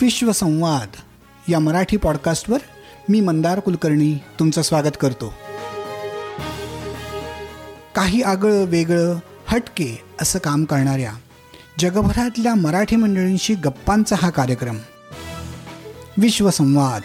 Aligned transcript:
विश्वसंवाद 0.00 0.88
या 1.48 1.58
मराठी 1.58 1.96
पॉडकास्टवर 1.96 2.58
मी 3.08 3.20
मंदार 3.20 3.60
कुलकर्णी 3.60 4.18
तुमचं 4.38 4.62
स्वागत 4.62 4.96
करतो. 5.00 5.34
काही 7.94 8.22
आगळं 8.22 8.64
वेगळं 8.64 9.18
हटके 9.46 10.00
असं 10.22 10.38
काम 10.38 10.64
करणाऱ्या 10.64 11.12
जगभरातल्या 11.78 12.54
मराठी 12.54 12.96
मंडळींशी 12.96 13.54
गप्पांचा 13.54 14.16
हा 14.18 14.30
कार्यक्रम. 14.30 14.78
विश्वसंवाद. 16.18 17.02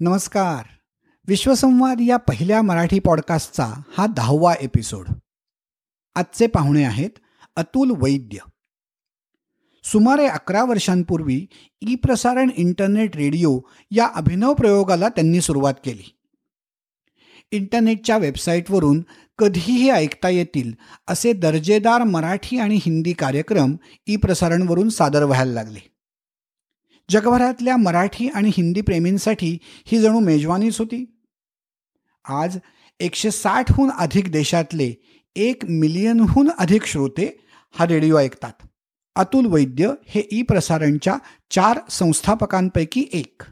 नमस्कार. 0.00 0.64
विश्वसंवाद 1.28 1.96
या 2.00 2.16
पहिल्या 2.16 2.62
मराठी 2.62 2.98
पॉडकास्टचा 2.98 3.72
हा 3.98 4.06
दहावा 4.06 4.54
एपिसोड 4.60 5.06
आजचे 6.14 6.46
पाहुणे 6.46 6.84
आहेत 6.84 7.10
अतुल 7.56 7.90
वैद्य. 7.90 8.38
सुमारे 9.92 10.26
अकरा 10.26 10.64
वर्षांपूर्वी 10.64 11.46
ई 11.80 11.94
प्रसारण 11.94 12.50
इंटरनेट 12.56 13.16
रेडिओ 13.16 13.60
या 13.90 14.08
अभिनव 14.14 14.54
प्रयोगाला 14.54 15.08
त्यांनी 15.08 15.40
सुरुवात 15.40 15.74
केली. 15.84 16.16
इंटरनेटच्या 17.50 18.18
वेबसाईटवरून 18.18 19.04
कधीही 19.38 19.90
ऐकता 19.90 20.28
येतील 20.28 20.72
असे 21.08 21.32
दर्जेदार 21.32 22.04
मराठी 22.04 22.58
आणि 22.58 22.78
हिंदी 22.82 23.12
कार्यक्रम 23.12 23.76
ई 24.06 24.16
प्रसारणवरून 24.16 24.88
सादर 24.88 25.22
व्हायला 25.22 25.52
लागले. 25.52 25.78
जगभरातल्या 27.10 27.76
मराठी 27.76 28.28
आणि 28.28 28.50
हिंदी 28.56 28.80
प्रेमींसाठी 28.80 29.58
ही 29.86 29.98
जणू 29.98 30.20
मेजवानीच 30.20 30.78
होती. 30.78 31.20
आज 32.24 32.58
एकशे 33.00 33.30
साठहून 33.30 33.90
अधिक 33.90 34.32
देशातले 34.32 34.94
एक 35.36 35.64
मिलियनहून 35.64 36.50
अधिक 36.58 36.84
श्रोते 36.84 37.46
हा 37.78 37.86
रेडिओ 37.86 38.18
ऐकतात. 38.18 38.65
अतुल 39.16 39.46
वैद्य 39.46 39.92
हे 40.06 40.28
ई 40.32 40.42
प्रसारणच्या 40.42 41.18
चार 41.50 41.78
संस्थापकांपैकी 41.90 43.04
एक. 43.12 43.42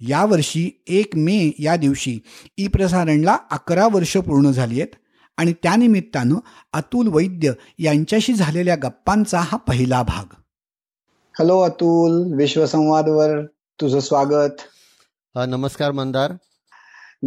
यावर्षी 0.00 0.82
एक 0.86 1.16
मे 1.16 1.50
या 1.58 1.76
दिवशी 1.76 2.18
ई 2.58 2.66
प्रसारणला 2.66 3.36
अकरा 3.50 3.88
वर्ष 3.92 4.16
पूर्ण 4.16 4.50
झाली 4.50 4.80
आहेत 4.80 4.94
आणि 5.36 5.52
त्यानिमित्तानं 5.52 6.34
अतुल 6.72 7.08
वैद्य 7.08 7.52
यांच्याशी 7.78 8.32
झालेल्या 8.32 8.74
गप्पांचा 8.74 9.38
हा 9.40 9.56
पहिला 9.56 10.02
भाग. 10.02 10.34
हॅलो 11.38 11.60
अतुल. 11.60 12.36
विश्वसंवादवर 12.36 13.46
तुझं 13.80 14.00
स्वागत. 14.00 14.52
नमस्कार 15.34 15.92
मंदार. 15.92 16.32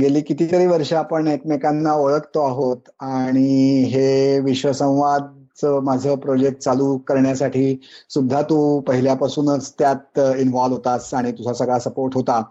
गेली 0.01 0.21
कितीतरी 0.21 0.67
वर्ष 0.67 0.93
आपण 0.93 1.27
एकमेकांना 1.27 1.93
ओळखतो 1.93 2.47
आहोत 2.47 2.81
आणि 2.99 3.83
हे 3.83 4.39
विश्वसंवाद 4.39 5.44
माझं 5.63 6.15
प्रोजेक्ट 6.15 6.61
चालू 6.61 6.97
करण्यासाठी 7.07 7.75
सुद्धा 8.09 8.41
तू 8.41 8.79
पहिल्यापासूनच 8.87 9.73
त्यात 9.79 10.19
इन्व्हॉल्व्ह 10.19 10.77
होतास 10.77 11.13
आणि 11.13 11.31
तुझा 11.31 11.53
सगळा 11.53 11.79
सपोर्ट 11.79 12.15
होता. 12.15 12.41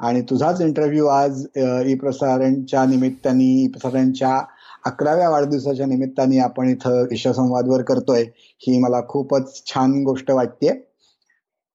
आणि 0.00 0.20
तुझाच 0.30 0.60
इंटरव्ह्यू 0.60 1.06
आज 1.06 1.44
ई 1.86 1.94
प्रसारणच्या 1.94 2.84
निमित्ताने 2.84 3.44
ई 3.62 3.66
प्रसारणच्या 3.68 4.40
अकराव्या 4.86 5.28
वाढदिवसाच्या 5.30 5.86
निमित्ताने 5.86 6.38
आपण 6.38 6.68
इथं 6.68 7.02
विश्वसंवादवर 7.10 7.82
करतोय. 7.82 8.22
ही 8.60 8.78
मला 8.78 9.00
खूपच 9.08 9.62
छान 9.66 10.02
गोष्ट 10.04 10.30
वाटते 10.30 10.72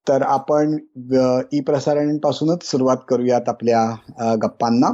तर 0.07 0.21
आपण 0.21 0.77
ई 1.53 1.59
प्रसारण 1.61 2.17
पासूनच 2.17 2.63
सुरुवात 2.63 2.97
करूयात 3.09 3.49
आपल्या 3.49 4.35
गप्पांना. 4.43 4.89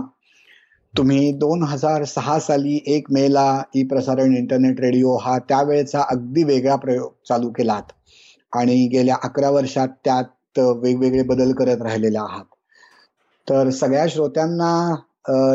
तुम्ही 0.94 1.32
दोन 1.34 1.64
हजार 1.64 2.04
सहा 2.06 2.38
साली 2.40 2.76
एक 2.88 3.06
मेला 3.12 3.46
ई 3.76 3.84
प्रसारण 3.84 4.36
इंटरनेट 4.38 4.80
रेडिओ 4.82 5.16
हा 5.18 5.38
त्यावेळेचा 5.50 6.02
अगदी 6.12 6.44
वेगळा 6.44 6.76
प्रयोग 6.76 7.12
चालू 7.30 7.50
केलात. 7.50 7.84
आणि 8.54 8.76
गेल्या 8.88 9.16
अकरा 9.24 9.50
वर्षात 9.50 9.88
त्यात 10.06 10.60
वेगवेगळे 10.60 11.24
बदल 11.24 11.52
करत 11.54 11.82
राहिलेले 11.82 12.18
आहात. 12.18 12.44
तर 13.48 13.70
सगळ्या 13.70 14.06
श्रोत्यांना 14.10 14.72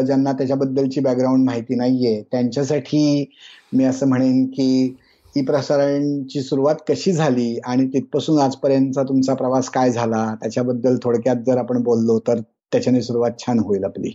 ज्यांना 0.07 0.33
त्याच्याबद्दलची 0.33 1.01
बॅकग्राऊंड 1.01 1.45
माहिती 1.45 1.75
नाहीये 1.75 2.23
त्यांच्यासाठी 2.33 3.31
मी 3.73 3.85
असं 3.85 4.09
म्हणेन 4.09 4.45
की 4.47 4.69
ई 5.35 5.43
प्रसारणची 5.45 6.43
सुरुवात 6.43 6.77
कशी 6.89 7.13
झाली 7.13 7.59
आणि 7.67 7.87
तिथपासून 7.87 8.39
आजपर्यंतचा 8.39 9.03
तुमचा 9.03 9.35
प्रवास 9.35 9.69
काय 9.71 9.91
झाला 9.91 10.25
त्याच्याबद्दल 10.43 10.97
थोडक्यात 11.03 11.43
जर 11.47 11.59
आपण 11.59 11.83
बोललो 11.83 12.19
तर 12.29 12.41
त्याच्याने 12.73 13.03
सुरुवात 13.03 13.41
छान 13.41 13.59
होईल 13.59 13.85
आपली. 13.85 14.13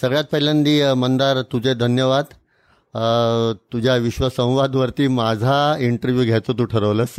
सगळ्यात 0.00 0.24
पहिल्यांदी 0.32 0.80
मंदार 0.96 1.40
तुझे 1.52 1.74
धन्यवाद. 1.74 2.24
तुझ्या 3.72 3.94
विश्वसंवादवरती 3.96 5.06
माझा 5.08 5.76
इंटरव्ह्यू 5.80 6.24
घ्यायचं 6.24 6.58
तू 6.58 6.64
ठरवलंस. 6.64 7.16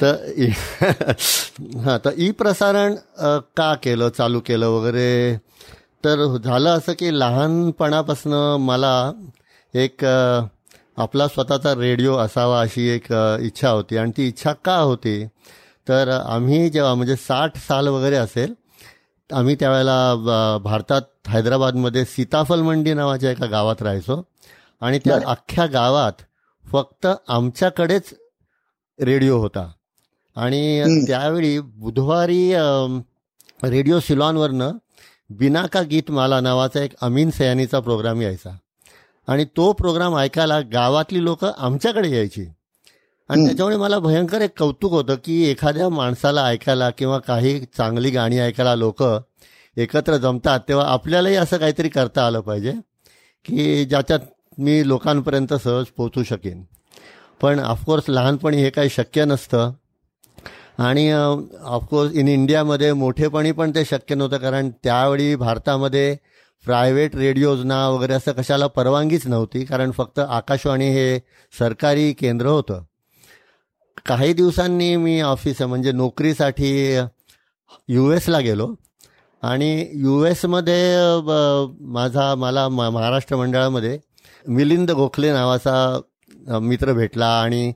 तर 0.00 0.14
हां 1.84 1.96
तर 2.04 2.10
ई 2.16 2.30
प्रसारण 2.30 2.94
का 3.56 3.72
केलं 3.82 4.08
चालू 4.08 4.40
केलं 4.46 4.66
वगैरे? 4.68 5.36
तर 6.04 6.36
झालं 6.36 6.70
असं 6.70 6.92
की 6.98 7.18
लहानपणापासनं 7.18 8.56
मला 8.60 8.94
एक 9.74 10.04
आपला 10.04 11.26
स्वतःचा 11.28 11.74
रेडिओ 11.74 12.16
असावा 12.16 12.60
अशी 12.60 12.88
एक 12.88 13.12
इच्छा 13.40 13.70
होती. 13.70 13.96
आणि 13.96 14.12
ती 14.16 14.26
इच्छा 14.28 14.52
का 14.64 14.76
होती? 14.76 15.24
तर 15.86 16.08
आम्ही 16.08 16.68
जेव्हा 16.70 16.94
म्हणजे 16.94 17.16
साठ 17.16 17.56
साल 17.58 17.88
वगैरे 17.88 18.16
असेल 18.16 18.54
आम्ही 19.32 19.54
त्यावेळेला 19.54 20.58
भारतात 20.64 21.02
हैदराबादमध्ये 21.26 22.04
सीताफल 22.04 22.60
मंडी 22.60 22.94
नावाच्या 22.94 23.30
एका 23.30 23.46
गावात 23.46 23.82
राहायचो. 23.82 24.22
आणि 24.80 24.98
त्या 24.98 25.18
अख्ख्या 25.26 25.66
गावात 25.66 26.12
फक्त 26.72 27.06
आमच्याकडेच 27.28 28.14
रेडिओ 29.00 29.38
होता. 29.38 29.70
आणि 30.36 30.84
त्यावेळी 31.06 31.58
बुधवारी 31.58 32.52
रेडिओ 33.64 34.00
सिलॉनवरनं 34.00 34.72
बिनाका 35.30 35.82
गीत 35.82 36.10
माला 36.10 36.40
नावाचा 36.40 36.80
एक 36.80 36.92
अमीन 37.00 37.30
सयानीचा 37.30 37.80
प्रोग्राम 37.80 38.22
यायचा. 38.22 38.56
आणि 39.28 39.44
तो 39.44 39.72
प्रोग्राम 39.72 40.16
ऐकायला 40.16 40.60
गावातली 40.60 41.24
लोक 41.24 41.44
आमच्याकडे 41.44 42.10
यायची. 42.10 42.46
आणि 43.30 43.46
त्याच्यामुळे 43.46 43.76
मला 43.76 43.98
भयंकर 43.98 44.40
एक 44.40 44.58
कौतुक 44.58 44.92
होतं 44.92 45.14
की 45.14 45.42
एखाद्या 45.50 45.88
माणसाला 45.88 46.46
ऐकायला 46.46 46.90
किंवा 46.90 47.18
काही 47.18 47.60
चांगली 47.76 48.10
गाणी 48.10 48.38
ऐकायला 48.38 48.74
लोक 48.74 49.02
एकत्र 49.76 50.16
जमतात 50.16 50.60
तेव्हा 50.68 50.86
आपल्यालाही 50.86 51.36
असं 51.36 51.56
काहीतरी 51.56 51.88
करता 51.88 52.26
आलं 52.26 52.40
पाहिजे 52.40 52.72
की 53.44 53.84
ज्याच्यात 53.84 54.20
मी 54.58 54.88
लोकांपर्यंत 54.88 55.54
सहज 55.54 55.86
पोचू 55.86 56.22
शकेन. 56.22 56.62
पण 57.42 57.60
ऑफकोर्स 57.60 58.04
लहानपणी 58.08 58.56
हे 58.56 58.70
काही 58.70 58.88
शक्य 58.88 59.24
नसतं. 59.24 59.72
आणि 60.78 61.10
ऑफकोर्स 61.62 62.12
इन 62.12 62.28
इंडियामध्ये 62.28 62.92
मोठेपणी 62.92 63.52
पण 63.52 63.70
ते 63.70 63.84
शक्य 63.84 64.14
नव्हतं 64.14 64.36
कारण 64.36 64.70
त्यावेळी 64.84 65.34
भारतामध्ये 65.36 66.16
प्रायव्हेट 66.64 67.16
रेडिओजना 67.16 67.88
वगैरे 67.88 68.12
असं 68.12 68.32
कशाला 68.32 68.66
परवानगीच 68.66 69.26
नव्हती 69.26 69.64
कारण 69.64 69.90
फक्त 69.90 70.18
आकाशवाणी 70.18 70.90
हे 70.90 71.18
सरकारी 71.58 72.12
केंद्र 72.12 72.46
होतं. 72.46 72.82
काही 74.06 74.32
दिवसांनी 74.32 74.96
मी 74.96 75.20
ऑफिस 75.20 75.62
म्हणजे 75.62 75.92
नोकरीसाठी 75.92 76.98
यू 77.88 78.10
एसला 78.12 78.40
गेलो. 78.40 78.74
आणि 79.42 79.88
यू 79.94 80.24
एसमध्ये 80.24 80.96
माझा 81.92 82.34
मला 82.34 82.68
महाराष्ट्र 82.68 83.36
मंडळामध्ये 83.36 83.98
मिलिंद 84.48 84.90
गोखले 84.90 85.32
नावाचा 85.32 86.00
मित्र 86.60 86.92
भेटला. 86.92 87.40
आणि 87.42 87.72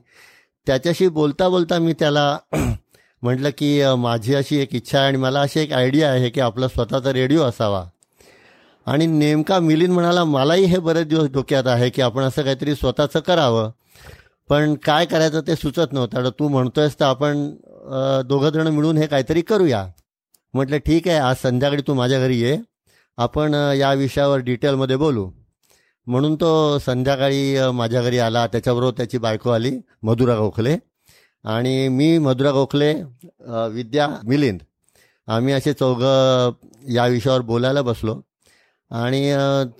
त्याच्याशी 0.67 1.07
बोलता 1.07 1.49
बोलता 1.49 1.79
मी 1.79 1.93
त्याला 1.93 2.37
म्हटलं 3.21 3.49
की 3.57 3.81
माझी 3.97 4.35
अशी 4.35 4.57
एक 4.57 4.75
इच्छा 4.75 4.97
आहे 4.97 5.07
आणि 5.07 5.17
मला 5.17 5.41
अशी 5.41 5.59
एक 5.59 5.73
आयडिया 5.73 6.11
आहे 6.11 6.29
की 6.29 6.41
आपला 6.41 6.67
स्वतःचा 6.67 7.13
रेडिओ 7.13 7.43
असावा. 7.43 7.85
आणि 8.85 9.05
नेमका 9.05 9.59
मिलिंद 9.59 9.93
म्हणाला 9.93 10.23
मलाही 10.23 10.65
हे 10.65 10.79
बरेच 10.79 11.07
दिवस 11.07 11.29
डोक्यात 11.29 11.67
आहे 11.67 11.89
की 11.89 12.01
आपण 12.01 12.23
असं 12.23 12.41
काहीतरी 12.41 12.75
स्वतःचं 12.75 13.19
करावं. 13.19 13.71
पण 14.49 14.73
काय 14.85 15.05
करायचं 15.05 15.41
ते 15.47 15.55
सुचत 15.55 15.93
नव्हतं. 15.93 16.29
तू 16.39 16.47
म्हणतोयस 16.47 16.99
तर 16.99 17.05
आपण 17.05 17.49
दोघं 18.27 18.49
जण 18.49 18.67
मिळून 18.67 18.97
हे 18.97 19.07
काहीतरी 19.07 19.41
करूया. 19.41 19.85
म्हटलं 20.53 20.77
ठीक 20.85 21.07
आहे 21.07 21.17
आज 21.17 21.35
संध्याकाळी 21.41 21.81
तू 21.87 21.93
माझ्या 21.93 22.19
घरी 22.19 22.39
ये. 22.39 22.57
आपण 23.17 23.53
या 23.77 23.93
विषयावर 23.93 24.39
डिटेलमध्ये 24.39 24.95
बोलू. 24.95 25.29
म्हणून 26.07 26.35
तो 26.35 26.77
संध्याकाळी 26.79 27.57
माझ्या 27.73 28.01
घरी 28.01 28.19
आला. 28.19 28.45
त्याच्याबरोबर 28.47 28.93
त्याची 28.97 29.17
बायको 29.17 29.49
आली 29.49 29.71
मधुरा 30.03 30.35
गोखले. 30.37 30.77
आणि 31.43 31.87
मी 31.87 32.17
मधुरा 32.17 32.51
गोखले 32.51 32.93
विद्या 33.71 34.07
मिलिंद. 34.27 34.59
आम्ही 35.27 35.53
असे 35.53 35.73
चौघं 35.73 36.51
या 36.93 37.05
विषयावर 37.07 37.41
बोलायला 37.41 37.81
बसलो. 37.81 38.19
आणि 38.91 39.21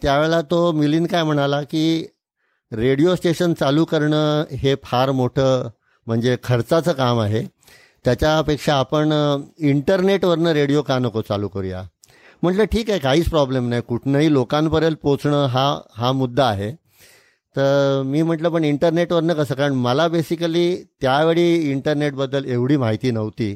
त्यावेळेला 0.02 0.42
तो 0.42 0.72
मिलिंद 0.72 1.08
काय 1.08 1.24
म्हणाला 1.24 1.62
की 1.62 2.06
रेडिओ 2.72 3.16
स्टेशन 3.16 3.54
चालू 3.54 3.84
करणं 3.86 4.44
हे 4.52 4.76
फार 4.84 5.12
मोठं 5.12 5.70
म्हणजे 6.08 6.38
खर्चाचं 6.44 6.94
काम 6.94 7.20
आहे. 7.20 7.44
त्याच्यापेक्षा 8.06 8.76
आपण 8.76 9.12
इंटरनेटवरनं 9.58 10.52
रेडिओ 10.54 10.82
का 10.82 10.98
नको 11.00 11.22
चालू 11.22 11.48
करूया? 11.48 11.84
म्हटलं 12.44 12.64
ठीक 12.64 12.90
आहे 12.90 13.00
काहीच 13.00 13.30
प्रॉब्लेम 13.30 13.70
नाही. 13.70 13.82
कुठनंही 13.82 14.32
लोकांपर्यंत 14.34 14.96
पोचणं 14.96 15.46
हा 15.46 15.80
हा 15.98 16.12
मुद्दा 16.12 16.46
आहे. 16.46 16.72
तर 17.56 18.02
मी 18.06 18.22
म्हटलं 18.22 18.50
पण 18.50 18.64
इंटरनेटवरनं 18.64 19.34
कसं? 19.34 19.56
कारण 19.56 19.74
मला 19.74 20.08
बेसिकली 20.08 20.76
त्यावेळी 21.02 21.72
इंटरनेटबद्दल 21.72 22.46
एवढी 22.46 22.78
माहिती 22.78 23.12
नव्हती. 23.12 23.56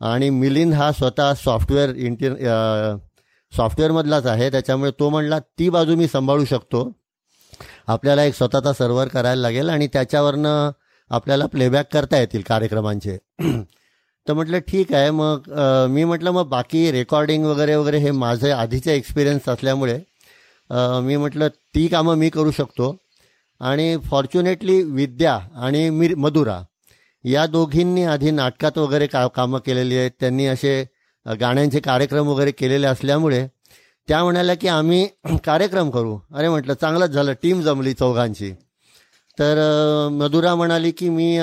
आणि 0.00 0.30
मिलिंद 0.30 0.74
हा 0.74 0.90
स्वतः 0.92 1.32
सॉफ्टवेअर 1.34 1.94
इंटर 1.96 2.34
सॉफ्टवेअरमधलाच 3.52 4.26
आहे. 4.26 4.50
त्याच्यामुळे 4.50 4.90
तो 4.98 5.08
म्हणला 5.10 5.38
ती 5.38 5.68
बाजू 5.68 5.96
मी 5.96 6.06
सांभाळू 6.08 6.44
शकतो. 6.44 6.90
आपल्याला 7.88 8.24
एक 8.24 8.34
स्वतःचा 8.34 8.72
सर्व्हर 8.72 9.08
करायला 9.08 9.40
लागेल 9.42 9.68
आणि 9.70 9.86
त्याच्यावरनं 9.86 10.70
आपल्याला 11.10 11.46
प्लेबॅक 11.46 11.92
करता 11.92 12.18
येतील 12.18 12.42
कार्यक्रमांचे. 12.48 13.16
तर 14.28 14.32
म्हटलं 14.32 14.58
ठीक 14.58 14.92
आहे. 14.92 15.10
मग 15.10 15.48
मी 15.90 16.04
म्हटलं 16.04 16.30
मग 16.30 16.48
बाकी 16.48 16.90
रेकॉर्डिंग 16.92 17.44
वगैरे 17.44 17.74
वगैरे 17.76 17.98
हे 17.98 18.10
माझे 18.10 18.50
आधीचे 18.50 18.94
एक्सपिरियन्स 18.96 19.48
असल्यामुळे 19.48 19.98
मी 21.02 21.16
म्हटलं 21.16 21.48
ती 21.74 21.86
कामं 21.88 22.16
मी 22.16 22.28
करू 22.30 22.50
शकतो. 22.50 22.96
आणि 23.60 23.96
फॉर्च्युनेटली 24.04 24.82
विद्या 24.82 25.38
आणि 25.56 25.88
मी 25.90 26.08
मधुरा 26.14 26.60
या 27.24 27.46
दोघींनी 27.46 28.04
आधी 28.04 28.30
नाटकात 28.30 28.78
वगैरे 28.78 29.06
का 29.06 29.26
कामं 29.28 29.58
केलेली 29.58 29.96
आहेत. 29.98 30.10
त्यांनी 30.20 30.46
असे 30.46 30.82
गाण्यांचे 31.26 31.80
कार्यक्रम 31.80 32.28
वगैरे 32.28 32.50
केलेले 32.50 32.86
असल्यामुळे 32.86 33.46
त्या 34.10 34.22
म्हणाल्या 34.24 34.54
की 34.54 34.68
आम्ही 34.68 35.06
कार्यक्रम 35.44 35.90
करू. 35.90 36.18
अरे 36.34 36.48
म्हटलं 36.48 36.74
चांगलंच 36.80 37.10
झालं. 37.10 37.32
टीम 37.42 37.60
जमली 37.62 37.92
चौघांची. 37.94 38.50
तर 39.38 39.58
मधुरा 40.12 40.54
म्हणाली 40.54 40.90
की 40.90 41.08
मी 41.08 41.36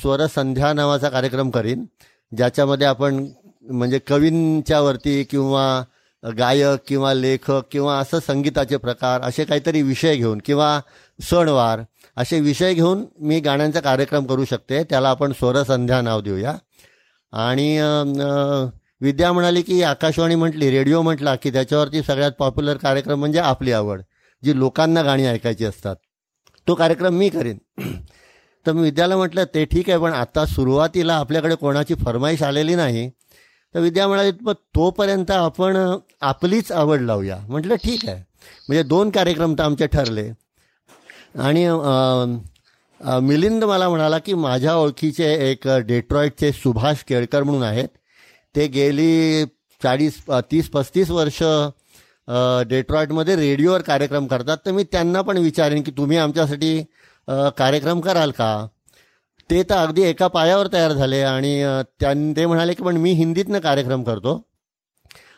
स्वरसंध्या 0.00 0.72
नावाचा 0.72 1.08
कार्यक्रम 1.08 1.50
करीन. 1.50 1.84
ज्याच्यामध्ये 2.36 2.86
आपण 2.86 3.26
म्हणजे 3.62 3.98
कवींच्यावरती 3.98 5.22
किंवा 5.24 5.82
गायक 6.22 6.80
किंवा 6.88 7.12
लेखक 7.14 7.62
किंवा 7.72 7.98
असं 7.98 8.18
संगीताचे 8.26 8.76
प्रकार 8.76 9.20
असे 9.22 9.44
काहीतरी 9.44 9.82
विषय 9.82 10.16
घेऊन 10.16 10.38
किंवा 10.44 10.80
सणवार 11.20 11.80
असे 12.16 12.40
विषय 12.40 12.74
घेऊन 12.74 13.04
मी 13.20 13.40
गाण्यांचा 13.40 13.80
कार्यक्रम 13.80 14.24
करू 14.26 14.44
शकते. 14.44 14.82
त्याला 14.84 15.08
आपण 15.10 15.32
स्वरसंध्या 15.32 16.00
नाव 16.02 16.20
देऊया. 16.20 16.56
आणि 17.32 17.76
विद्या 19.00 19.32
म्हणाली 19.32 19.62
की 19.62 19.82
आकाशवाणी 19.82 20.34
म्हटली 20.34 20.70
रेडिओ 20.70 21.02
म्हटला 21.02 21.34
की 21.36 21.50
त्याच्यावरती 21.50 22.02
सगळ्यात 22.02 22.32
पॉप्युलर 22.38 22.76
कार्यक्रम 22.76 23.18
म्हणजे 23.18 23.38
आपली 23.38 23.72
आवड 23.72 24.00
जी 24.42 24.58
लोकांना 24.58 25.02
गाणी 25.02 25.26
ऐकायची 25.26 25.64
असतात. 25.64 25.96
तो 26.66 26.74
कार्यक्रम 26.74 27.14
मी 27.14 27.28
करीन. 27.28 27.58
तर 28.66 28.72
मी 28.72 28.82
विद्याला 28.82 29.16
म्हटलं 29.16 29.44
ते 29.54 29.64
ठीक 29.64 29.88
आहे 29.90 29.98
पण 29.98 30.12
आता 30.12 30.44
सुरुवातीला 30.46 31.14
आपल्याकडे 31.14 31.54
कोणाची 31.54 31.94
फरमाईश 31.94 32.42
आलेली 32.42 32.74
नाही. 32.74 33.08
तर 33.74 33.80
विद्या 33.80 34.06
म्हणाली 34.08 34.30
मग 34.40 34.52
तोपर्यंत 34.74 35.30
आपण 35.30 35.76
आपलीच 36.20 36.72
आवड 36.72 37.00
लावूया. 37.00 37.36
म्हटलं 37.48 37.74
ठीक 37.74 38.06
आहे. 38.08 38.22
म्हणजे 38.68 38.82
दोन 38.82 39.10
कार्यक्रम 39.10 39.54
तर 39.54 39.62
आमचे 39.62 39.86
ठरले. 39.86 40.28
आणि 41.38 41.66
मिलिंद 43.22 43.64
मला 43.64 43.88
म्हणाला 43.88 44.18
की 44.18 44.34
माझ्या 44.34 44.74
ओळखीचे 44.76 45.32
एक 45.50 45.68
डेट्रॉईटचे 45.86 46.52
सुभाष 46.52 47.02
केळकर 47.04 47.42
म्हणून 47.42 47.62
आहेत. 47.62 47.88
ते 48.54 48.66
गेली 48.68 49.44
चाळीस 49.80 50.18
तीस 50.50 50.68
पस्तीस 50.70 51.10
वर्ष 51.10 51.42
डेट्रॉइटमध्ये 52.68 53.36
रेडिओवर 53.36 53.82
कार्यक्रम 53.82 54.26
करतात. 54.26 54.56
तर 54.66 54.72
मी 54.72 54.84
त्यांना 54.92 55.20
पण 55.22 55.38
विचारेन 55.38 55.82
की 55.82 55.90
तुम्ही 55.96 56.16
आमच्यासाठी 56.18 56.80
कार्यक्रम 57.58 58.00
कराल 58.00 58.30
का? 58.30 58.66
ते 59.50 59.62
तर 59.62 59.76
अगदी 59.76 60.02
एका 60.02 60.26
पायावर 60.28 60.66
तयार 60.72 60.92
झाले 60.92 61.20
आणि 61.22 61.52
त्यां 62.00 62.32
ते 62.36 62.46
म्हणाले 62.46 62.72
की 62.74 62.82
पण 62.82 62.96
मी 62.96 63.12
हिंदीतनं 63.12 63.58
कार्यक्रम 63.58 64.02
करतो 64.04 64.40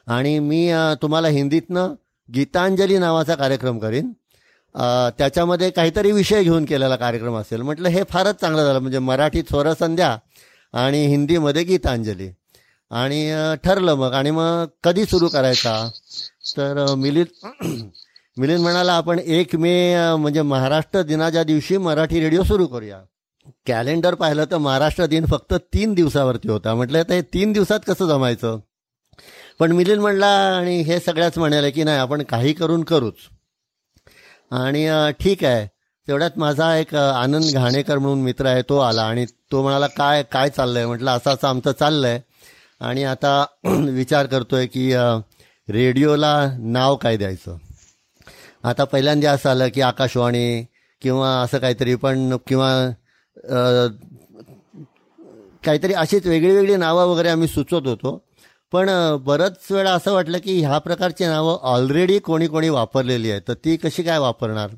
आणि 0.09 0.39
मी 0.39 0.71
तुम्हाला 1.03 1.29
हिंदीतनं 1.29 1.95
गीतांजली 2.29 2.99
नावाचा 2.99 3.35
कार्यक्रम 3.35 3.79
करीन. 3.79 4.11
त्याच्यामध्ये 5.19 5.71
काहीतरी 5.71 6.13
विषय 6.13 6.43
घेऊन 6.43 6.65
केलेला 6.65 6.97
कार्यक्रम 6.97 7.37
असेल. 7.37 7.63
म्हटलं 7.63 7.89
हे 7.89 8.03
फारच 8.11 8.41
चांगलं 8.41 8.65
झालं. 8.65 8.79
म्हणजे 8.79 8.99
मराठीत 8.99 9.45
स्वरसंध्या 9.49 10.17
आणि 10.75 11.07
हिंदीमध्ये 11.07 11.63
गीतांजली. 11.65 12.29
आणि 12.91 13.35
ठरलं 13.65 13.95
मग. 13.95 14.13
आणि 14.13 14.31
मग 14.31 14.65
कधी 14.85 15.05
सुरू 15.05 15.29
करायचा? 15.29 15.89
तर 16.57 16.95
मिलिंद 16.95 17.47
मिलिंद 18.39 18.61
म्हणाला 18.61 18.93
आपण 18.93 19.19
एक 19.19 19.57
मे 19.57 19.95
म्हणजे 20.17 20.43
महाराष्ट्र 20.43 21.03
दिनाच्या 21.03 21.45
दिवशी 21.45 21.77
मराठी 21.77 22.21
रेडिओ 22.21 22.43
सुरू 22.43 22.67
करूया. 22.67 23.01
कॅलेंडर 23.67 24.15
पाहिलं 24.15 24.45
तर 24.51 24.57
महाराष्ट्र 24.57 25.07
दिन 25.07 25.27
फक्त 25.27 25.55
तीन 25.55 25.95
दिवसावरती 25.95 26.49
होता. 26.49 26.75
म्हटलं 26.75 27.03
तर 27.03 27.15
हे 27.15 27.23
तीन 27.23 27.53
दिवसात 27.53 27.81
कसं 27.87 28.09
जमायचं? 28.09 28.59
पण 29.59 29.73
मिलिंद 29.73 30.01
म्हणला 30.01 30.27
आणि 30.57 30.81
हे 30.81 31.01
सगळ्याच 31.01 31.39
म्हणाले 31.39 31.71
की 31.71 31.85
नाही 31.85 31.99
आपण 31.99 32.23
काही 32.23 32.53
करून 32.53 32.85
करूच. 32.85 33.15
आणि 34.51 34.89
ठीक 35.21 35.45
आहे. 35.45 35.67
तेवढ्यात 36.09 36.31
माझा 36.37 36.77
एक 36.77 36.95
आनंद 36.95 37.45
घाणेकर 37.55 37.99
म्हणून 37.99 38.23
मित्र 38.23 38.47
आहे 38.47 38.63
तो 38.63 38.79
आला. 38.79 39.03
आणि 39.03 39.27
तो 39.53 39.63
म्हणाला 39.63 39.87
काय 39.87 40.23
काय 40.23 40.49
चाललंय? 40.49 40.87
म्हटलं 40.87 41.11
असं 41.11 41.31
असं 41.31 41.49
आमचं 41.49 41.73
चाललंय. 41.73 42.21
आणि 42.81 43.05
आता 43.05 43.45
विचार 43.67 44.27
करतोय 44.27 44.67
की 44.67 44.93
रेडिओला 45.69 46.35
नाव 46.59 46.97
काय 46.97 47.17
द्यायचं? 47.17 47.57
आता 48.65 48.85
पहिल्यांदा 48.85 49.31
असं 49.33 49.51
आलं 49.51 49.69
की 49.69 49.81
आकाशवाणी 49.81 50.65
किंवा 51.03 51.31
असं 51.41 51.59
काहीतरी 51.59 51.95
पण 51.95 52.37
किंवा 52.47 52.71
काहीतरी 55.65 55.93
अशीच 55.93 56.27
वेगळी 56.27 56.51
वेगळी 56.57 56.77
नावं 56.77 57.07
वगैरे 57.07 57.29
आम्ही 57.29 57.49
सुचवत 57.49 57.87
होतो. 57.87 58.25
पण 58.73 58.89
बरंच 59.25 59.67
वेळा 59.71 59.93
असं 59.93 60.13
वाटलं 60.13 60.39
की 60.39 60.61
ह्या 60.61 60.79
प्रकारची 60.79 61.25
नावं 61.25 61.59
ऑलरेडी 61.63 62.19
कोणी 62.19 62.47
कोणी 62.47 62.69
वापरलेली 62.69 63.31
आहेत. 63.31 63.43
तर 63.49 63.55
ती 63.55 63.77
कशी 63.77 64.03
काय 64.03 64.19
वापरणार? 64.19 64.71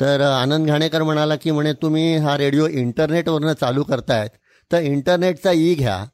तर 0.00 0.20
आनंद 0.20 0.66
घाणेकर 0.66 1.02
म्हणाला 1.02 1.36
की 1.36 1.50
म्हणे 1.50 1.72
तुम्ही 1.72 2.16
हा 2.16 2.36
रेडिओ 2.38 2.66
इंटरनेटवरनं 2.66 3.52
चालू 3.52 3.82
करतायत. 3.82 4.30
तर 4.72 4.80
इंटरनेटचा 4.80 5.52
ई 5.52 5.74
घ्या. 5.74 6.04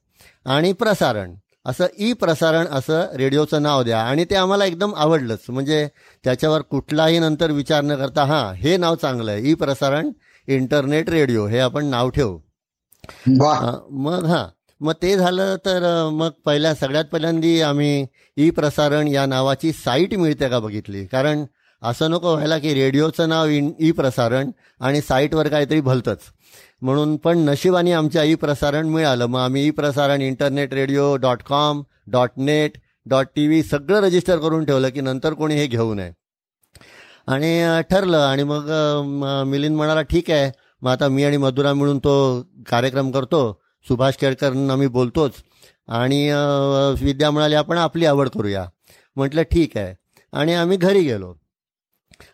आणि 0.46 0.72
प्रसारण. 0.72 1.34
असं 1.66 1.86
ई 1.98 2.12
प्रसारण 2.12 2.66
असं 2.70 3.14
रेडिओचं 3.16 3.62
नाव 3.62 3.82
द्या. 3.82 4.00
आणि 4.02 4.24
ते 4.24 4.34
आम्हाला 4.34 4.64
एकदम 4.64 4.94
आवडलंच. 4.96 5.44
म्हणजे 5.48 5.86
त्याच्यावर 6.24 6.60
कुठलाही 6.60 7.18
नंतर 7.18 7.50
विचार 7.50 7.82
न 7.82 7.94
करता 7.96 8.24
हां 8.24 8.54
हे 8.54 8.76
नाव 8.76 8.94
चांगलं 8.94 9.30
आहे 9.30 9.50
ई 9.50 9.54
प्रसारण 9.54 10.10
इंटरनेट 10.48 11.10
रेडिओ. 11.10 11.46
हे 11.46 11.58
आपण 11.58 11.84
नाव 11.86 12.08
ठेवू. 12.10 12.38
मग 13.90 14.24
हां. 14.24 14.44
मग 14.80 14.92
ते 15.02 15.16
झालं 15.16 15.56
तर 15.56 16.08
मग 16.12 16.30
पहिल्या 16.44 16.74
सगळ्यात 16.74 17.04
पहिल्यांदा 17.04 17.68
आम्ही 17.68 18.06
ई 18.36 18.50
प्रसारण 18.50 19.08
या 19.08 19.26
नावाची 19.26 19.72
साईट 19.72 20.14
मिळते 20.14 20.48
का 20.48 20.58
बघितली? 20.58 21.04
कारण 21.06 21.44
असं 21.82 22.10
नको 22.10 22.32
व्हायला 22.32 22.58
की 22.58 22.74
रेडिओचं 22.74 23.28
नाव 23.28 23.48
ई 23.80 23.90
प्रसारण 23.90 24.50
आणि 24.80 25.00
साईटवर 25.00 25.48
काहीतरी 25.48 25.80
भलतंच. 25.80 26.18
म्हणून 26.84 27.16
पण 27.16 27.38
नशिबाने 27.38 27.92
आमच्या 27.92 28.22
ई 28.24 28.34
प्रसारण 28.34 28.88
मिळालं. 28.88 29.26
मग 29.26 29.40
आम्ही 29.40 29.66
e 29.66 29.70
Prasaran 29.70 30.22
internet 30.22 30.74
radio 30.74 31.14
dot 31.16 31.42
com 31.42 31.82
dot 32.12 32.30
net 32.36 32.72
dot 33.06 33.26
T 33.36 33.46
V 33.46 33.62
सगळं 33.62 34.00
रजिस्टर 34.00 34.38
करून 34.38 34.64
ठेवलं 34.64 34.88
की 34.88 35.00
नंतर 35.00 35.32
कोणी 35.34 35.54
हे 35.54 35.66
घेऊ 35.66 35.94
नये. 35.94 36.12
आणि 37.26 37.82
ठरलं. 37.90 38.16
आणि 38.16 38.42
मग 38.42 38.70
मिलिंद 39.46 39.76
म्हणाला 39.76 40.02
ठीक 40.02 40.30
आहे. 40.30 40.50
मग 40.82 40.90
आता 40.90 41.08
मी 41.08 41.24
आणि 41.24 41.36
मधुरा 41.36 41.72
मिळून 41.74 41.98
तो 41.98 42.14
कार्यक्रम 42.70 43.10
करतो. 43.10 43.42
सुभाष 43.88 44.16
केळकरांना 44.16 44.72
आम्ही 44.72 44.88
बोलतोच. 44.88 45.32
आणि 45.88 46.30
विद्या 47.00 47.30
म्हणाली 47.30 47.54
आपण 47.54 47.78
आपली 47.78 48.06
आवड 48.06 48.28
करूया. 48.28 48.66
म्हटलं 49.16 49.42
ठीक 49.42 49.76
आहे. 49.76 49.94
आणि 50.32 50.54
आम्ही 50.54 50.76
घरी 50.76 51.02
गेलो. 51.02 51.34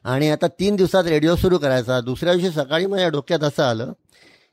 आणि 0.05 0.31
आता 0.31 0.47
तीन 0.61 0.77
दिवसात 0.77 1.05
रेडिओ 1.05 1.37
सुरू 1.37 1.59
करायचा. 1.59 2.01
दुसऱ्या 2.01 2.35
दिवशी 2.35 2.51
सकाळी 2.51 2.87
माझ्या 2.87 3.09
डोक्यात 3.09 3.45
असं 3.45 3.63
आलं 3.63 3.93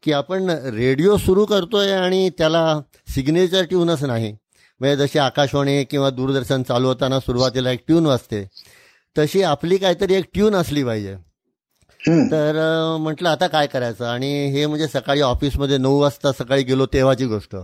की 0.03 0.11
आपण 0.11 0.49
रेडिओ 0.49 1.17
सुरू 1.17 1.45
करतोय 1.45 1.91
आणि 1.91 2.29
त्याला 2.37 2.79
सिग्नेचर 3.15 3.63
ट्यूनच 3.63 4.03
नाही. 4.03 4.31
म्हणजे 4.79 4.95
जशी 4.97 5.19
आकाशवाणी 5.19 5.83
किंवा 5.83 6.09
दूरदर्शन 6.09 6.63
चालू 6.63 6.87
होताना 6.87 7.19
सुरुवातीला 7.19 7.71
एक 7.71 7.79
ट्यून 7.87 8.05
वाजते 8.05 8.43
तशी 9.15 9.41
आपली 9.41 9.77
काहीतरी 9.77 10.13
एक 10.13 10.25
ट्यून 10.33 10.55
असली 10.55 10.83
पाहिजे. 10.83 11.15
तर 12.31 12.55
म्हटलं 12.99 13.29
आता 13.29 13.47
काय 13.47 13.67
करायचं? 13.67 14.05
आणि 14.05 14.45
हे 14.47 14.65
म्हणजे 14.65 14.87
सकाळी 14.87 15.21
ऑफिसमध्ये 15.21 15.77
नऊ 15.77 15.99
वाजता 15.99 16.31
सकाळी 16.31 16.63
गेलो 16.63 16.85
तेव्हाची 16.85 17.25
गोष्ट. 17.25 17.55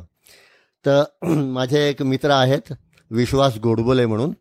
तर 0.85 1.03
माझे 1.27 1.89
एक 1.89 2.01
मित्र 2.01 2.29
आहेत 2.29 2.73
विश्वास 3.11 3.57
गोडबोले 3.57 4.05
म्हणून. 4.05 4.31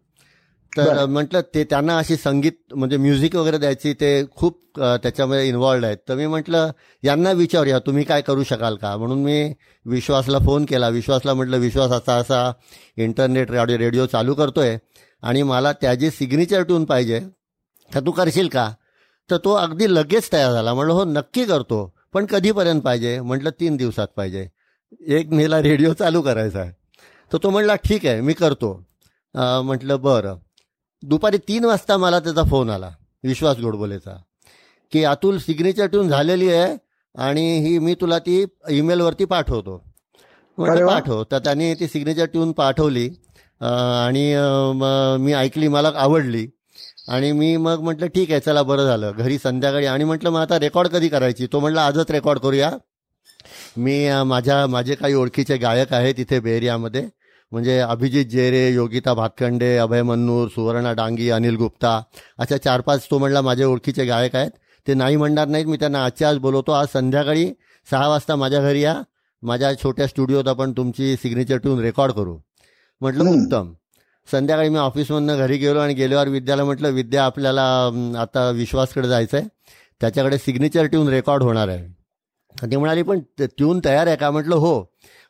तर 0.73 1.05
म्हटलं 1.07 1.41
ते 1.55 1.63
त्यांना 1.71 1.97
अशी 1.99 2.17
संगीत 2.17 2.75
म्हणजे 2.75 2.97
म्युझिक 2.97 3.35
वगैरे 3.37 3.59
द्यायची 3.59 3.93
ते 4.01 4.11
खूप 4.37 4.59
त्याच्यामध्ये 4.79 5.49
इन्वॉल्ड 5.49 5.85
आहेत. 5.85 5.97
तर 6.09 6.15
मी 6.17 6.27
म्हटलं 6.27 6.71
यांना 7.03 7.33
विचारूया 7.33 7.79
तुम्ही 7.87 8.05
काय 8.05 8.23
करू 8.23 8.43
शकाल 8.49 8.77
का? 8.77 8.97
म्हणून 8.97 9.23
मी 9.25 9.53
विश्वासला 9.87 10.39
फोन 10.45 10.65
केला. 10.69 10.89
विश्वासला 10.89 11.35
म्हटलं 11.35 11.59
विश्वास 11.59 11.91
असा 11.93 12.15
असा 12.17 12.53
इंटरनेट 12.97 13.51
रेडिओ 13.51 13.77
रेडिओ 13.79 14.07
चालू 14.07 14.35
करतोय 14.35 14.77
आणि 15.23 15.43
मला 15.43 15.73
त्याची 15.73 16.11
सिग्नेचर 16.11 16.63
ट्यून 16.63 16.85
पाहिजे. 16.85 17.21
तर 17.91 18.01
तू 18.07 18.11
करशील 18.11 18.49
का? 18.49 18.69
तर 19.31 19.37
तो 19.45 19.53
अगदी 19.55 19.87
लगेच 19.95 20.33
तयार 20.33 20.53
झाला. 20.53 20.75
म्हटलं 20.75 20.93
हो 20.93 21.05
नक्की 21.05 21.45
करतो. 21.45 21.85
पण 22.15 22.27
कधीपर्यंत 22.31 22.81
पाहिजे? 22.83 23.21
म्हटलं 23.21 23.51
तीन 23.61 23.77
दिवसात 23.77 24.09
पाहिजे. 24.17 24.47
एक 25.19 25.29
मेला 25.33 25.61
रेडिओ 25.63 25.93
चालू 25.93 26.21
करायचा 26.23 26.61
आहे. 26.61 26.71
तर 27.33 27.39
तो 27.43 27.51
म्हटला 27.51 27.75
ठीक 27.85 28.07
आहे 28.07 28.21
मी 28.21 28.33
करतो. 28.33 28.73
म्हटलं 29.35 30.01
बरं. 30.03 30.39
दुपारी 31.03 31.39
तीन 31.49 31.65
वाजता 31.65 31.97
मला 31.97 32.19
त्याचा 32.21 32.43
फोन 32.43 32.71
आला 32.71 32.91
विश्वास 33.25 33.59
गोडबोलेचा 33.59 34.17
की 34.93 35.05
अतुल 35.05 35.39
सिग्नेचर 35.39 35.87
ट्यून 35.87 36.09
झालेली 36.09 36.49
आहे 36.51 36.77
आणि 37.15 37.59
ही 37.59 37.79
मी 37.79 37.95
तुला 38.01 38.19
ती 38.19 38.45
ईमेलवरती 38.71 39.25
पाठवतो. 39.25 39.77
पाठव. 40.59 41.23
तर 41.33 41.39
त्यांनी 41.39 41.75
ती 41.75 41.87
सिग्नेचर 41.89 42.25
ट्यून 42.25 42.53
पाठवली 42.53 43.09
आणि 43.61 44.35
मी 45.21 45.33
ऐकली 45.33 45.69
मला 45.69 45.93
आवडली. 45.95 46.47
आणि 47.09 47.33
मी 47.33 47.57
मग 47.57 47.81
म्हटलं 47.81 48.07
ठीक 48.07 48.31
आहे 48.31 48.41
चला 48.41 48.63
बरं 48.63 48.85
झालं. 48.85 49.13
घरी 49.13 49.39
संध्याकाळी. 49.39 49.87
आणि 49.87 50.05
म्हटलं 50.05 50.31
मग 50.31 50.41
आता 50.41 50.59
रेकॉर्ड 50.59 50.89
कधी 50.89 51.09
करायची? 51.09 51.47
तो 51.53 51.61
म्हटलं 51.61 51.81
आजच 51.81 52.11
रेकॉर्ड 52.11 52.39
करूया. 52.39 52.71
मी 53.77 54.09
माझ्या 54.27 54.67
माझे 54.67 54.95
काही 54.95 55.15
ओळखीचे 55.15 55.57
गायक 55.57 55.93
आहेत 55.93 56.15
इथे 56.19 56.41
बेरियामध्ये 56.41 57.07
म्हणजे 57.53 57.79
अभिजित 57.79 58.27
जेरे 58.27 58.69
योगिता 58.75 59.15
भातखंडे 59.15 59.77
अभय 59.77 60.03
मन्नूर 60.03 60.49
सुवर्णा 60.49 60.93
डांगी 60.93 61.31
अनिल 61.31 61.57
गुप्ता. 61.57 62.03
अशा 62.39 62.57
चार 62.57 62.81
पाच 62.81 63.07
तो 63.11 63.19
म्हणला 63.19 63.41
माझे 63.41 63.65
ओळखीचे 63.65 64.05
गायक 64.05 64.37
आहेत. 64.37 64.51
ते 64.87 64.95
नाही 64.95 65.17
म्हणणार 65.17 65.49
नाहीत 65.49 65.67
मी 65.67 65.77
त्यांना 65.77 66.05
आजच्या 66.05 66.29
आज 66.29 66.39
बोलवतो. 66.39 66.73
आज 66.73 66.87
संध्याकाळी 66.93 67.53
सहा 67.91 68.09
वाजता 68.09 68.37
माझ्या 68.37 68.61
घरी 68.61 68.81
या. 68.81 69.03
माझ्या 69.43 69.73
छोट्या 69.75 70.07
स्टुडिओत 70.07 70.49
आपण 70.49 70.73
तुमची 70.73 71.17
सिग्नेचर 71.17 71.57
ट्यून 71.57 71.81
रेकॉर्ड 71.81 72.13
करू. 72.13 72.39
म्हटलं 73.01 73.25
उत्तम. 73.25 73.73
संध्याकाळी 74.33 74.69
मी 74.69 74.79
ऑफिसमधनं 74.79 75.39
घरी 75.39 75.57
गेलो 75.57 75.79
आणि 75.79 75.95
गेल्यावर 75.95 76.29
विद्याला 76.29 76.65
म्हटलं 76.65 76.91
विद्या 76.91 77.25
आपल्याला 77.25 77.63
आता 78.19 78.51
विश्वासकडे 78.51 79.09
जायचं 79.09 79.37
आहे 79.37 79.49
त्याच्याकडे 80.01 80.39
सिग्नेचर 80.39 80.87
ट्यून 80.87 81.09
रेकॉर्ड 81.09 81.43
होणार 81.43 81.69
आहे. 81.69 82.02
ती 82.57 82.77
म्हणाली 82.77 83.03
पण 83.03 83.21
ट्यून 83.41 83.81
तयार 83.85 84.07
आहे 84.07 84.17
का? 84.17 84.31
म्हटलं 84.31 84.55
हो. 84.57 84.85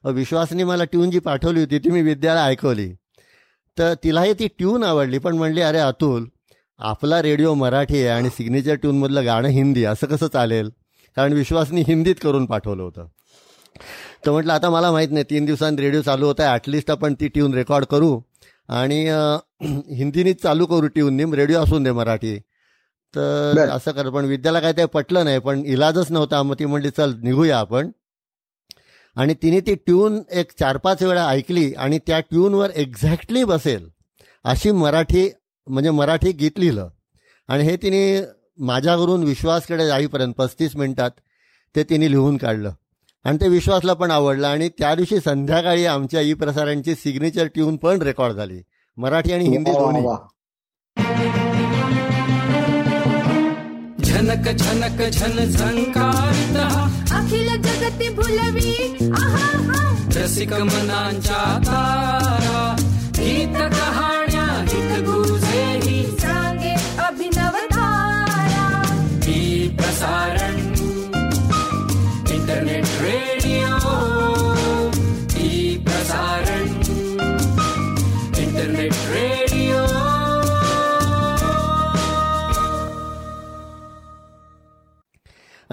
विश्वासने 0.05 0.65
मला 0.65 0.85
ट्यून 0.85 1.11
जी 1.11 1.19
पाठवली 1.19 1.61
होती 1.61 1.79
ती 1.79 1.91
मी 1.91 2.03
विद्याला 2.03 2.45
ऐकवली. 2.45 2.93
तर 3.79 3.95
तिलाही 4.05 4.33
ती 4.33 4.47
ट्यून 4.49 4.85
आवडली 4.85 5.19
पण 5.19 5.37
म्हणली 5.37 5.61
अरे 5.61 5.79
अतुल 5.79 6.25
आपला 6.79 7.21
रेडिओ 7.23 7.55
मराठी 7.55 7.97
आहे 7.99 8.09
आणि 8.09 8.31
सिग्नेचर 8.31 8.75
ट्यूनमधलं 8.75 9.25
गाणं 9.27 9.49
हिंदी 9.49 9.85
असं 9.85 10.07
कसं 10.07 10.27
चालेल? 10.27 10.71
कारण 11.17 11.33
विश्वासनी 11.33 11.83
हिंदीत 11.89 12.15
करून 12.23 12.47
पाठवलं 12.47 12.83
होतं. 12.83 13.07
तर 14.27 14.31
म्हटलं 14.31 14.53
आता 14.53 14.71
मला 14.71 14.91
माहीत 14.93 15.09
नाही 15.11 15.25
तीन 15.31 15.45
दिवसांनी 15.45 15.83
रेडिओ 15.83 16.01
चालू 16.03 16.27
होता 16.27 16.43
आहे 16.43 16.53
ॲटलिस्ट 16.53 16.91
आपण 16.91 17.15
ती 17.21 17.29
ट्यून 17.29 17.55
रेकॉर्ड 17.55 17.85
करू 17.85 18.21
आणि 18.69 19.01
हिंदीनीच 19.97 20.43
चालू 20.43 20.67
करू 20.67 20.87
ट्यूननी 20.87 21.25
रेडिओ 21.37 21.63
असून 21.63 21.83
दे 21.83 21.93
मराठी. 21.93 22.39
तर 23.17 23.69
असं 23.71 23.93
कर 23.93 24.09
पण 24.11 24.25
विद्याला 24.25 24.61
काय 24.61 24.73
ते 24.73 24.85
पटलं 24.85 25.25
नाही 25.25 25.39
पण 25.39 25.65
इलाजच 25.67 26.11
नव्हता. 26.13 26.43
मग 26.43 26.55
ती 26.59 26.67
म्हणली 26.67 26.91
चल 26.91 27.13
निघूया 27.23 27.59
आपण. 27.59 27.91
आणि 29.17 29.35
तिने 29.35 29.61
ती 29.61 29.75
ट्यून 29.75 30.23
एक 30.31 30.53
चार 30.61 30.77
पाच 30.77 31.03
वेळा 31.03 31.27
ऐकली 31.29 31.73
आणि 31.75 31.99
त्या 32.07 32.21
ट्यूनवर 32.21 32.71
एक्झॅक्टली 32.71 33.45
बसेल 33.45 33.89
अशी 34.45 34.71
मराठी 34.71 35.29
म्हणजे 35.67 35.91
मराठी 35.91 36.33
गीत 36.33 36.59
लिहिलं. 36.59 36.89
आणि 37.49 37.65
हे 37.65 37.77
तिने 37.77 38.23
माझ्यावरून 38.59 39.25
विश्वासकडे 39.25 39.87
जाईपर्यंत 39.87 40.35
पस्तीस 40.35 40.77
मिनिटात 40.77 41.11
ते 41.75 41.83
तिने 41.85 42.11
लिहून 42.11 42.37
काढलं. 42.37 42.73
आणि 43.25 43.39
ते 43.41 43.49
विश्वासला 43.49 43.93
पण 43.93 44.11
आवडलं. 44.11 44.47
आणि 44.47 44.69
त्या 44.69 44.95
दिवशी 44.95 45.21
संध्याकाळी 45.21 45.87
आमच्या 45.87 46.21
ई 46.21 46.35
प्रसारांची 46.35 46.95
सिग्नेचर 46.95 47.47
ट्यून 47.47 47.77
पण 47.77 48.03
रेकॉर्ड 48.03 48.37
झाली. 48.37 48.63
मराठी 48.97 49.33
आणि 49.33 49.49
हिंदी 49.49 49.71
दोन्ही. 49.71 51.52
झनक 54.13 54.49
झनक 54.57 55.01
झन 55.11 55.37
झंकारित. 55.45 56.57
अखिल 57.13 57.49
जगती 57.63 58.09
भुलवी 58.09 58.75
रसिक 60.17 60.53
मनांच्या 60.53 61.45
तारा. 61.67 62.77
गीत 63.19 63.57
कहाण्या 63.57 64.45
हित 64.69 65.09
गुजे 65.09 66.03
सांगे 66.21 66.75
अभिनव 66.99 67.57
धारा. 67.73 68.67
ई 69.27 69.69
प्रसारण 69.69 70.62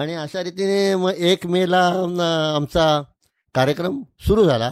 आणि 0.00 0.14
अशा 0.14 0.42
रीतीने 0.42 0.94
मग 0.94 1.14
एक 1.30 1.46
मेला 1.46 1.80
आमचा 2.56 2.84
कार्यक्रम 3.54 4.00
सुरू 4.26 4.44
झाला. 4.44 4.70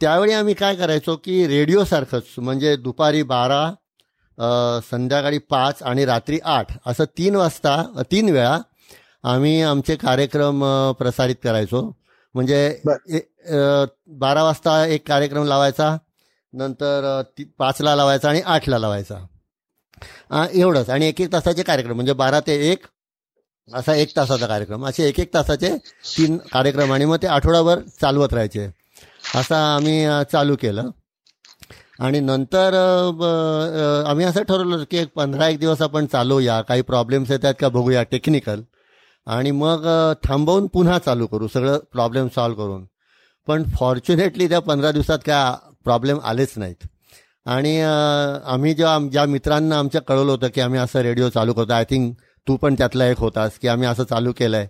त्यावेळी 0.00 0.32
आम्ही 0.32 0.54
काय 0.54 0.74
करायचो 0.76 1.16
की 1.24 1.46
रेडिओसारखंच 1.48 2.34
म्हणजे 2.38 2.74
दुपारी 2.76 3.22
बारा 3.22 4.80
संध्याकाळी 4.90 5.38
पाच 5.50 5.82
आणि 5.82 6.04
रात्री 6.04 6.38
आठ 6.44 6.72
असं 6.86 7.04
तीन 7.18 7.36
वाजता 7.36 8.02
तीन 8.10 8.28
वेळा 8.30 8.58
आम्ही 9.32 9.60
आमचे 9.62 9.96
कार्यक्रम 9.96 10.64
प्रसारित 10.98 11.36
करायचो. 11.44 11.80
म्हणजे 12.34 12.80
बारा. 14.08 14.42
वाजता 14.42 14.84
एक 14.86 15.06
कार्यक्रम 15.08 15.44
लावायचा 15.44 15.96
नंतर 16.52 17.22
पाचला 17.58 17.94
लावायचा 17.96 18.28
आणि 18.28 18.40
आठला 18.46 18.78
लावायचा. 18.78 19.24
एवढंच. 20.52 20.90
आणि 20.90 21.08
एक 21.08 21.20
एक 21.20 21.32
तासाचे 21.32 21.62
कार्यक्रम 21.62 21.94
म्हणजे 21.94 22.12
बारा 22.12 22.40
ते 22.46 22.54
एक 22.70 22.86
असा 23.68 23.94
एक 23.94 24.10
तासाचा 24.16 24.46
कार्यक्रम. 24.46 24.84
असे 24.86 25.06
एक 25.08 25.18
एक 25.20 25.32
तासाचे 25.34 25.68
तीन 26.16 26.36
कार्यक्रम 26.52 26.92
आणि 26.92 27.04
मग 27.04 27.16
ते 27.22 27.26
आठवडाभर 27.26 27.78
चालवत 28.00 28.32
राहायचे. 28.32 28.66
असा 29.34 29.58
आम्ही 29.74 30.06
चालू 30.32 30.56
केलं. 30.60 30.90
आणि 31.98 32.20
नंतर 32.20 32.74
आम्ही 34.08 34.24
असं 34.26 34.42
ठरवलं 34.48 34.82
की 34.90 34.96
एक 34.98 35.08
पंधरा 35.16 35.48
एक 35.48 35.58
दिवस 35.60 35.82
आपण 35.82 36.06
चालवूया 36.12 36.60
काही 36.62 36.82
प्रॉब्लेम्स 36.82 37.30
येतात 37.30 37.54
का 37.60 37.68
बघूया 37.68 38.02
टेक्निकल 38.10 38.62
आणि 39.26 39.50
मग 39.50 39.86
थांबवून 40.24 40.66
पुन्हा 40.72 40.98
चालू 40.98 41.26
करू 41.26 41.48
सगळं 41.54 41.78
प्रॉब्लेम 41.92 42.28
सॉल्व्ह 42.34 42.64
करून. 42.64 42.84
पण 43.48 43.62
फॉर्च्युनेटली 43.78 44.48
त्या 44.48 44.60
पंधरा 44.60 44.90
दिवसात 44.92 45.18
काय 45.26 45.52
प्रॉब्लेम 45.84 46.18
आलेच 46.24 46.52
नाहीत. 46.56 46.86
आणि 47.46 47.80
आम्ही 47.80 48.74
जेव्हा 48.74 48.98
ज्या 49.12 49.24
मित्रांना 49.26 49.78
आमच्या 49.78 50.00
कळवलं 50.02 50.30
होतं 50.30 50.48
की 50.54 50.60
आम्ही 50.60 50.80
असं 50.80 51.00
रेडिओ 51.02 51.28
चालू 51.28 51.52
करतो 51.52 51.72
आय 51.72 51.84
थिंक 51.90 52.14
तू 52.48 52.56
पण 52.56 52.74
त्यातला 52.74 53.06
एक 53.06 53.18
होतास 53.18 53.58
की 53.58 53.68
आम्ही 53.68 53.88
असं 53.88 54.04
चालू 54.04 54.32
केलं 54.38 54.56
आहे 54.56 54.66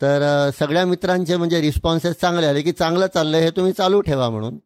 तर 0.00 0.50
सगळ्या 0.58 0.84
मित्रांचे 0.86 1.36
म्हणजे 1.36 1.60
रिस्पॉन्सेस 1.60 2.16
चांगले 2.20 2.46
आले 2.46 2.62
की 2.62 2.72
चांगलं 2.72 3.06
चाललं 3.14 3.38
हे 3.38 3.50
तुम्ही 3.56 3.72
चालू 3.72 4.00
ठेवा 4.00 4.28
म्हणून. 4.30 4.58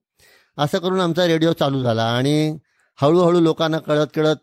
असं 0.59 0.79
करून 0.79 1.01
आमचा 1.01 1.27
रेडिओ 1.27 1.53
चालू 1.59 1.83
झाला 1.83 2.05
आणि 2.17 2.57
हळूहळू 2.99 3.41
लोकांना 3.41 3.79
कळत 3.79 4.07
कळत 4.15 4.37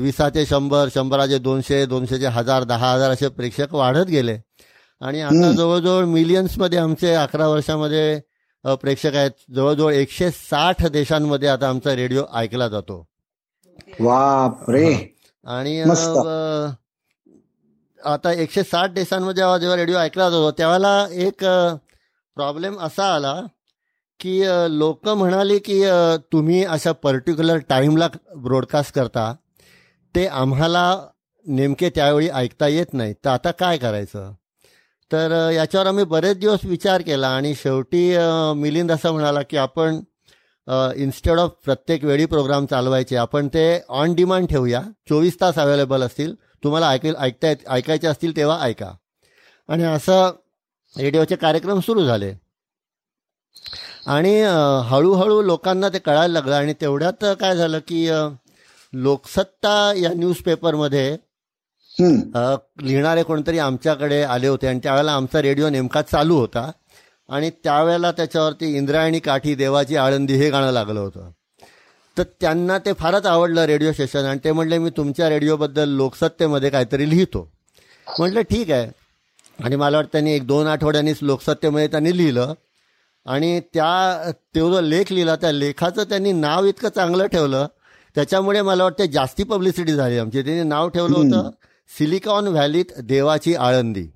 विसाचे 0.00 0.44
शंभर 0.46 0.88
शंभराचे 0.94 1.38
दोनशे 1.38 1.84
दोनशेचे 1.86 2.26
हजार 2.26 2.64
दहा 2.64 2.92
हजार 2.92 3.10
असे 3.10 3.28
प्रेक्षक 3.28 3.74
वाढत 3.74 4.06
गेले. 4.08 4.36
आणि 5.00 5.20
आता 5.22 5.50
जवळजवळ 5.56 6.04
मिलियन्समध्ये 6.04 6.78
आमचे 6.78 7.14
अकरा 7.14 7.46
वर्षामध्ये 7.48 8.20
प्रेक्षक 8.64 9.14
आहेत. 9.14 9.30
जवळजवळ 9.54 9.92
एकशे 9.94 10.30
साठ 10.30 10.84
देशांमध्ये 10.92 11.48
आता 11.48 11.68
आमचा 11.68 11.94
रेडिओ 11.96 12.24
ऐकला 12.34 12.68
जातो. 12.68 13.04
आणि 15.46 15.82
आता 18.04 18.32
एकशे 18.32 18.62
साठ 18.62 18.90
देशांमध्ये 18.90 19.34
जेव्हा 19.36 19.58
जेव्हा 19.58 19.76
रेडिओ 19.76 19.96
ऐकला 19.98 20.28
जातो 20.30 20.50
त्यावेळेला 20.50 21.06
एक 21.24 21.44
प्रॉब्लेम 22.36 22.78
असा 22.80 23.04
आला 23.14 23.34
की 24.20 24.40
लोक 24.70 25.08
म्हणाले 25.08 25.58
की 25.58 25.82
तुम्ही 26.32 26.64
अशा 26.64 26.92
पर्टिक्युलर 26.92 27.58
टाईमला 27.68 28.08
ब्रॉडकास्ट 28.36 28.94
करता 28.94 29.32
ते 30.14 30.26
आम्हाला 30.26 30.84
नेमके 31.46 31.90
त्यावेळी 31.90 32.28
ऐकता 32.28 32.66
येत 32.68 32.92
नाही. 32.92 33.12
तर 33.24 33.30
आता 33.30 33.50
काय 33.50 33.78
करायचं? 33.78 34.32
तर 35.10 35.50
याच्यावर 35.54 35.86
आम्ही 35.86 36.04
बरेच 36.04 36.38
दिवस 36.38 36.64
विचार 36.64 37.02
केला 37.02 37.28
आणि 37.28 37.54
शेवटी 37.54 38.16
मिलिंद 38.56 38.92
असं 38.92 39.12
म्हणाला 39.12 39.42
की 39.42 39.56
आपण 39.56 40.00
इन्स्टेड 40.96 41.38
ऑफ 41.38 41.50
प्रत्येक 41.64 42.04
वेळी 42.04 42.24
प्रोग्राम 42.26 42.66
चालवायचे 42.66 43.16
आपण 43.16 43.48
ते 43.48 43.80
ऑन 43.88 44.14
डिमांड 44.14 44.48
ठेवूया. 44.48 44.82
चोवीस 45.08 45.40
तास 45.40 45.58
अवेलेबल 45.58 46.02
असतील. 46.02 46.34
तुम्हाला 46.64 46.88
ऐकेल 46.90 47.14
ऐकता 47.18 47.52
ऐकायचे 47.70 48.06
असतील 48.06 48.36
तेव्हा 48.36 48.60
ऐका. 48.62 48.90
आणि 49.68 49.84
असं 49.84 50.30
रेडिओचे 50.98 51.36
कार्यक्रम 51.36 51.80
सुरू 51.80 52.04
झाले. 52.06 52.32
आणि 54.06 54.40
हळूहळू 54.88 55.40
लोकांना 55.42 55.88
ते 55.88 55.98
कळायला 55.98 56.32
लागलं 56.32 56.54
आणि 56.54 56.74
तेवढ्यात 56.80 57.24
काय 57.40 57.56
झालं 57.56 57.78
की 57.78 58.08
लोकसत्ता 58.92 59.92
या 59.96 60.12
न्यूजपेपरमध्ये 60.14 61.16
लिहिणारे 62.82 63.22
कोणतरी 63.22 63.58
आमच्याकडे 63.58 64.22
आले 64.22 64.48
होते 64.48 64.66
आणि 64.66 64.80
त्यावेळेला 64.82 65.12
आमचा 65.12 65.42
रेडिओ 65.42 65.68
नेमका 65.68 66.02
चालू 66.02 66.36
होता. 66.36 66.70
आणि 67.28 67.50
त्यावेळेला 67.64 68.10
त्याच्यावरती 68.12 68.76
इंद्रायणी 68.76 69.18
काठी 69.18 69.54
देवाची 69.54 69.96
आळंदी 69.96 70.34
हे 70.34 70.50
गाणं 70.50 70.70
लागलं 70.70 71.00
होतं. 71.00 71.30
तर 72.18 72.22
त्यांना 72.40 72.78
ते 72.78 72.92
फारच 72.92 73.26
आवडलं 73.26 73.64
रेडिओ 73.64 73.92
स्टेशन 73.92 74.24
आणि 74.24 74.38
ते 74.44 74.52
म्हणले 74.52 74.78
मी 74.78 74.90
तुमच्या 74.90 75.28
रेडिओबद्दल 75.28 75.88
लोकसत्तेमध्ये 75.88 76.70
काहीतरी 76.70 77.10
लिहितो. 77.10 77.48
म्हटलं 78.18 78.40
ठीक 78.40 78.70
आहे. 78.70 78.90
आणि 79.64 79.76
मला 79.76 79.96
वाटतं 79.96 80.12
त्यांनी 80.12 80.32
एक 80.32 80.46
दोन 80.46 80.66
आठवड्यांनीच 80.66 81.18
लोकसत्तेमध्ये 81.22 81.86
त्यांनी 81.86 82.16
लिहिलं. 82.16 82.54
आणि 83.26 83.60
त्या 83.60 84.30
तो 84.54 84.70
जो 84.72 84.80
लेख 84.80 85.12
लिहिला 85.12 85.36
त्या 85.36 85.52
लेखाचं 85.52 86.04
त्यांनी 86.04 86.32
नाव 86.32 86.64
इतकं 86.64 86.88
चांगलं 86.88 87.26
ठेवलं. 87.26 87.66
त्याच्यामुळे 88.14 88.62
मला 88.62 88.84
वाटतं 88.84 89.06
जास्ती 89.06 89.42
पब्लिसिटी 89.42 89.92
झाली 89.92 90.18
आमची. 90.18 90.42
त्याने 90.42 90.62
नाव 90.62 90.88
ठेवलं 90.88 91.18
होतं 91.18 91.50
सिलिकॉन 91.90 92.46
व्हॅलीत 92.46 92.84
देवाची 92.98 93.54
आळंदी. 93.54 94.06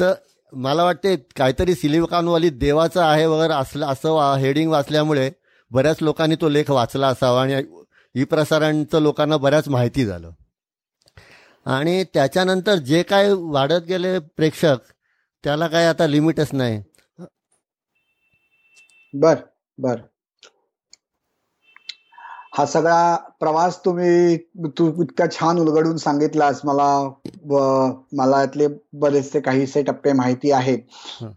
तर 0.00 0.12
मला 0.52 0.84
वाटते 0.84 1.16
काहीतरी 1.36 1.74
सिलिकॉन 1.74 2.28
व्हॅलीत 2.28 2.52
देवाचं 2.52 3.02
आहे 3.02 3.26
वगैरे 3.26 3.52
असलं 3.52 3.86
असं 3.86 4.34
हेडिंग 4.34 4.70
वाचल्यामुळे 4.70 5.30
बऱ्याच 5.70 6.02
लोकांनी 6.02 6.36
तो 6.40 6.48
लेख 6.48 6.70
वाचला 6.70 7.08
असावा 7.08 7.42
आणि 7.42 7.62
ई 8.14 8.24
प्रसारणचं 8.24 9.00
लोकांना 9.00 9.36
बऱ्याच 9.36 9.68
माहिती 9.68 10.04
झालं. 10.04 10.30
आणि 11.66 12.04
त्याच्यानंतर 12.04 12.74
जे 12.74 13.02
काय 13.02 13.32
वाढत 13.32 13.84
गेले 13.88 14.18
प्रेक्षक 14.18 14.76
त्याला 15.44 15.66
काय 15.68 15.86
आता 15.86 16.06
लिमिटच 16.06 16.50
नाही. 16.52 16.82
बर 19.14 19.34
बर. 19.78 19.96
हा 22.56 22.64
सगळा 22.66 23.16
प्रवास 23.40 23.78
तुम्ही 23.84 24.36
तू 24.78 24.86
इतका 25.02 25.24
छान 25.32 25.58
उलगडून 25.58 25.96
सांगितलास. 25.96 26.60
मला 26.64 27.08
मला 28.12 28.40
यातले 28.40 28.66
बरेचसे 28.92 29.40
काहीसे 29.40 29.82
टप्पे 29.82 30.12
माहिती 30.12 30.50
आहेत. 30.50 30.78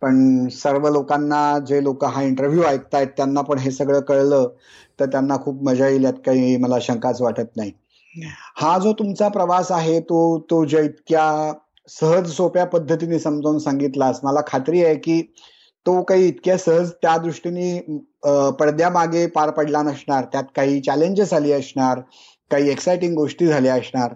पण 0.01 0.47
सर्व 0.47 0.87
लोकांना 0.89 1.57
जे 1.59 1.83
लोक 1.83 2.05
हा 2.05 2.21
इंटरव्ह्यू 2.21 2.63
ऐकतायत 2.63 3.07
त्यांना 3.17 3.41
पण 3.41 3.57
हे 3.57 3.71
सगळं 3.71 3.99
कळलं 3.99 4.47
तर 4.99 5.05
त्यांना 5.05 5.37
खूप 5.37 5.63
मजा 5.63 5.87
येईल 5.87 6.03
यात 6.03 6.13
काही 6.25 6.57
मला 6.57 6.79
शंकाच 6.81 7.21
वाटत 7.21 7.57
नाही. 7.57 7.71
हा 8.55 8.77
जो 8.79 8.93
तुमचा 8.93 9.27
प्रवास 9.27 9.71
आहे 9.71 9.99
तो 9.99 10.39
तो 10.49 10.65
ज्या 10.65 10.81
इतक्या 10.81 11.53
सहज 11.89 12.31
सोप्या 12.31 12.65
पद्धतीने 12.65 13.19
समजावून 13.19 13.59
सांगितलास 13.59 14.19
मला 14.23 14.39
खात्री 14.47 14.83
आहे 14.85 14.95
की 14.95 15.21
तो 15.89 16.01
काही 16.03 16.27
इतक्या 16.27 16.57
सहज 16.57 16.89
त्या 17.01 17.15
दृष्टीने 17.17 17.79
पडद्यामागे 18.59 19.25
पार 19.27 19.49
पडला 19.51 19.81
नसणार. 19.83 20.23
त्यात 20.31 20.43
काही 20.55 20.79
चॅलेंजेस 20.81 21.33
आली 21.33 21.51
असणार 21.51 21.99
काही 22.51 22.69
एक्साइटिंग 22.69 23.15
गोष्टी 23.15 23.47
झाल्या 23.47 23.75
असणार. 23.75 24.13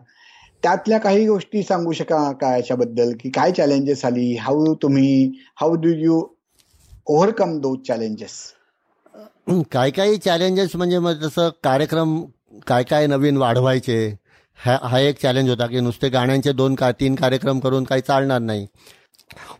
त्यातल्या 0.63 0.98
काही 1.00 1.25
गोष्टी 1.27 1.63
सांगू 1.63 1.92
शकाल 1.92 2.34
का 2.42 2.56
याच्याबद्दल? 2.56 3.13
की 3.20 3.30
काय 3.30 3.51
चॅलेंजेस 3.51 4.03
आली? 4.06 4.36
हाऊ 4.36 4.74
तुम्ही 4.82 5.32
how 5.62 5.75
do 5.75 5.94
you 5.98 6.22
overcome 7.08 7.60
those 7.60 7.75
challenges 7.88 8.32
काय 9.72 9.92
काही 9.92 10.18
चॅलेंजेस 10.18 10.75
म्हणजे 10.75 11.00
मग 11.00 11.22
जसं 11.22 11.50
कार्यक्रम 11.63 12.20
काय 12.68 12.84
काय 12.84 13.08
नवीन 13.08 13.38
वाढवायचे 13.38 13.98
हा 14.60 14.77
हा 14.84 15.00
एक 15.00 15.20
चॅलेंज 15.22 15.50
होता 15.50 15.68
की 15.68 15.80
नुसते 15.80 16.10
गाण्यांचे 16.10 16.51
दोन 16.53 16.75
का 16.75 16.92
तीन 17.00 17.15
कार्यक्रम 17.15 17.60
करून 17.60 17.84
काही 17.84 18.01
चालणार 18.01 18.39
नाही. 18.42 18.65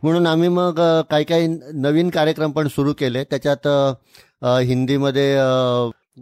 म्हणून 0.04 0.28
आम्ही 0.28 0.50
मग 0.50 0.80
काही 1.10 1.24
काही 1.24 1.48
नवीन 1.74 2.10
कार्यक्रम 2.10 2.52
पण 2.52 2.68
सुरू 2.68 2.94
केले. 3.00 3.24
त्याच्यात 3.24 3.68
हिंदीमध्ये 4.66 5.36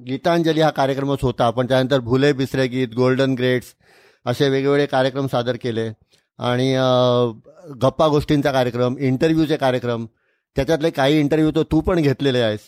गीतांजली 0.08 0.62
हा 0.62 0.70
कार्यक्रमच 0.70 1.20
होता. 1.22 1.50
पण 1.50 1.68
त्यानंतर 1.70 2.00
भुले 2.00 2.32
बिसरे 2.34 2.68
गीत 2.68 2.96
गोल्डन 2.96 3.34
ग्रेड्स 3.34 3.74
असे 4.26 4.50
वेगवेगळे 4.50 4.86
कार्यक्रम 4.86 5.28
सादर 5.28 5.56
केले. 5.62 5.90
आणि 6.40 6.76
गप्पा 7.82 8.08
गोष्टींचा 8.08 8.52
कार्यक्रम 8.52 8.96
इंटरव्ह्यूचे 9.00 9.58
कार्यक्रम. 9.58 10.06
त्याच्यातले 10.56 10.90
काही 10.90 11.20
इंटरव्ह्यू 11.20 11.52
तर 11.56 11.64
तू 11.72 11.80
पण 11.82 12.02
घेतलेले 12.02 12.40
आहेस. 12.40 12.60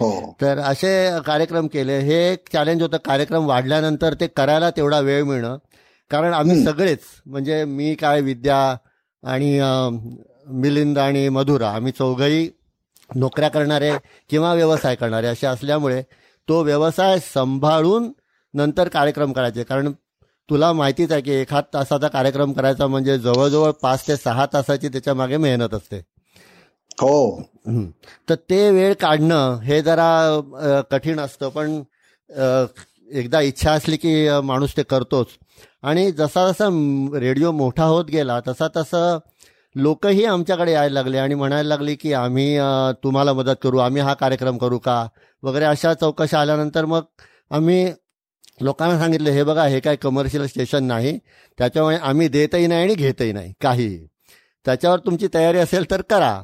हो. 0.00 0.36
तर 0.40 0.58
असे 0.58 0.92
कार्यक्रम 1.26 1.66
केले. 1.66 1.98
हे 1.98 2.14
एक 2.32 2.48
चॅलेंज 2.52 2.82
होतं. 2.82 2.96
कार्यक्रम 3.04 3.46
वाढल्यानंतर 3.46 4.14
ते 4.20 4.26
करायला 4.26 4.70
तेवढा 4.70 5.00
वेळ 5.00 5.22
मिळणं. 5.22 5.56
कारण 6.10 6.32
आम्ही. 6.34 6.62
सगळेच 6.64 7.00
म्हणजे 7.26 7.64
मी 7.64 7.94
काय 7.94 8.20
विद्या 8.20 8.76
आणि 9.24 9.58
मिलिंद 10.62 10.98
आणि 10.98 11.28
मधुरा 11.28 11.70
आम्ही 11.70 11.92
चौघही 11.98 12.48
नोकऱ्या 13.16 13.48
करणारे 13.48 13.92
किंवा 14.30 14.52
व्यवसाय 14.54 14.94
करणारे 14.94 15.26
असे 15.26 15.46
असल्यामुळे 15.46 16.02
तो 16.48 16.62
व्यवसाय 16.62 17.18
सांभाळून 17.18 18.10
नंतर 18.54 18.88
कार्यक्रम 18.88 19.32
करायचे. 19.32 19.62
कारण 19.62 19.92
तुला 20.48 20.72
माहितीच 20.72 21.12
आहे 21.12 21.20
की 21.22 21.32
एखाद 21.32 21.64
तासाचा 21.74 22.08
कार्यक्रम 22.08 22.52
करायचा 22.52 22.86
म्हणजे 22.86 23.18
जवळजवळ 23.18 23.70
पाच 23.82 24.06
ते 24.08 24.16
सहा 24.16 24.46
तासाची 24.52 24.88
त्याच्यामागे 24.88 25.36
मेहनत 25.36 25.74
असते. 25.74 26.00
हो. 27.00 27.40
तर 28.28 28.34
ते 28.50 28.70
वेळ 28.70 28.92
काढणं 29.00 29.58
हे 29.62 29.80
जरा 29.82 30.80
कठीण 30.90 31.20
असतं. 31.20 31.48
पण 31.48 31.82
एकदा 33.10 33.40
इच्छा 33.40 33.72
असली 33.72 33.96
की 33.96 34.14
माणूस 34.44 34.76
ते 34.76 34.82
करतोच. 34.82 35.26
आणि 35.84 36.10
जसा 36.12 36.46
जसा 36.50 36.68
रेडिओ 37.20 37.50
मोठा 37.52 37.84
होत 37.84 38.04
गेला 38.10 38.38
तसा 38.48 38.68
तसं 38.76 39.18
लोकही 39.76 40.24
आमच्याकडे 40.24 40.72
यायला 40.72 40.94
लागले 40.94 41.18
आणि 41.18 41.34
म्हणायला 41.34 41.68
लागली 41.68 41.94
की 41.94 42.12
आम्ही 42.12 42.56
तुम्हाला 43.04 43.32
मदत 43.32 43.56
करू 43.62 43.78
आम्ही 43.78 44.02
हा 44.02 44.14
कार्यक्रम 44.14 44.58
करू 44.58 44.78
का? 44.78 45.06
वगैरे 45.42 45.64
अशा 45.64 45.92
चौकशा 45.94 46.40
आल्यानंतर 46.40 46.84
मग 46.84 47.02
आम्ही 47.50 47.86
लोकांना 48.62 48.98
सांगितलं 48.98 49.30
हे 49.30 49.42
बघा 49.44 49.64
हे 49.66 49.80
काय 49.80 49.96
कमर्शियल 49.96 50.46
स्टेशन 50.46 50.84
नाही. 50.84 51.18
त्याच्यामुळे 51.58 51.96
आम्ही 51.96 52.28
देतही 52.28 52.66
नाही 52.66 52.82
आणि 52.82 52.94
घेतही 52.94 53.32
नाही 53.32 53.52
काही 53.62 53.88
त्याच्यावर 54.66 54.98
तुमची 55.06 55.28
तयारी 55.34 55.58
असेल 55.58 55.90
तर 55.90 56.02
करा. 56.10 56.40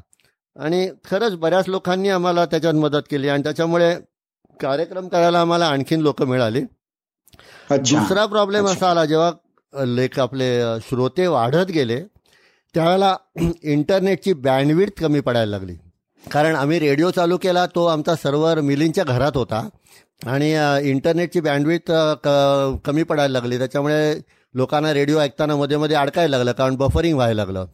आणि 0.56 0.88
खरंच 1.10 1.36
बऱ्याच 1.36 1.68
लोकांनी 1.68 2.08
आम्हाला 2.08 2.44
त्याच्यात 2.46 2.74
मदत 2.74 3.02
केली 3.10 3.28
आणि 3.28 3.42
त्याच्यामुळे 3.42 3.94
कार्यक्रम 4.60 5.08
करायला 5.08 5.40
आम्हाला 5.40 5.66
आणखीन 5.66 6.00
लोकं 6.00 6.26
मिळाली. 6.28 6.62
दुसरा 7.70 8.26
प्रॉब्लेम. 8.26 8.66
असा 8.66 8.90
आला 8.90 9.04
जेव्हा 9.04 9.84
लेख 9.84 10.20
आपले 10.20 10.60
श्रोते 10.80 11.26
वाढत 11.26 11.70
गेले 11.70 12.00
त्यावेळेला 12.74 13.16
इंटरनेटची 13.62 14.32
बँडविड्थ 14.32 15.00
कमी 15.00 15.20
पडायला 15.20 15.50
लागली. 15.50 15.74
कारण 16.32 16.54
आम्ही 16.54 16.78
रेडिओ 16.78 17.10
चालू 17.10 17.36
केला 17.36 17.66
तो 17.66 17.86
आमचा 17.86 18.14
सर्व्हर 18.14 18.60
मिलिंदच्या 18.60 19.04
घरात 19.04 19.32
होता. 19.34 19.68
आणि 20.26 20.52
इंटरनेटची 20.82 21.40
बँडविड्थ 21.40 21.92
क- 22.24 22.76
कमी 22.84 23.02
पडायला 23.02 23.32
लागली. 23.32 23.58
त्याच्यामुळे 23.58 24.20
लोकांना 24.54 24.92
रेडिओ 24.92 25.18
ऐकताना 25.18 25.56
मध्ये 25.56 25.76
मध्ये 25.76 25.96
अडकायला 25.96 26.36
लागलं 26.36 26.52
कारण 26.52 26.76
बफरिंग 26.76 27.16
व्हायला 27.16 27.44
लागलं. 27.44 27.66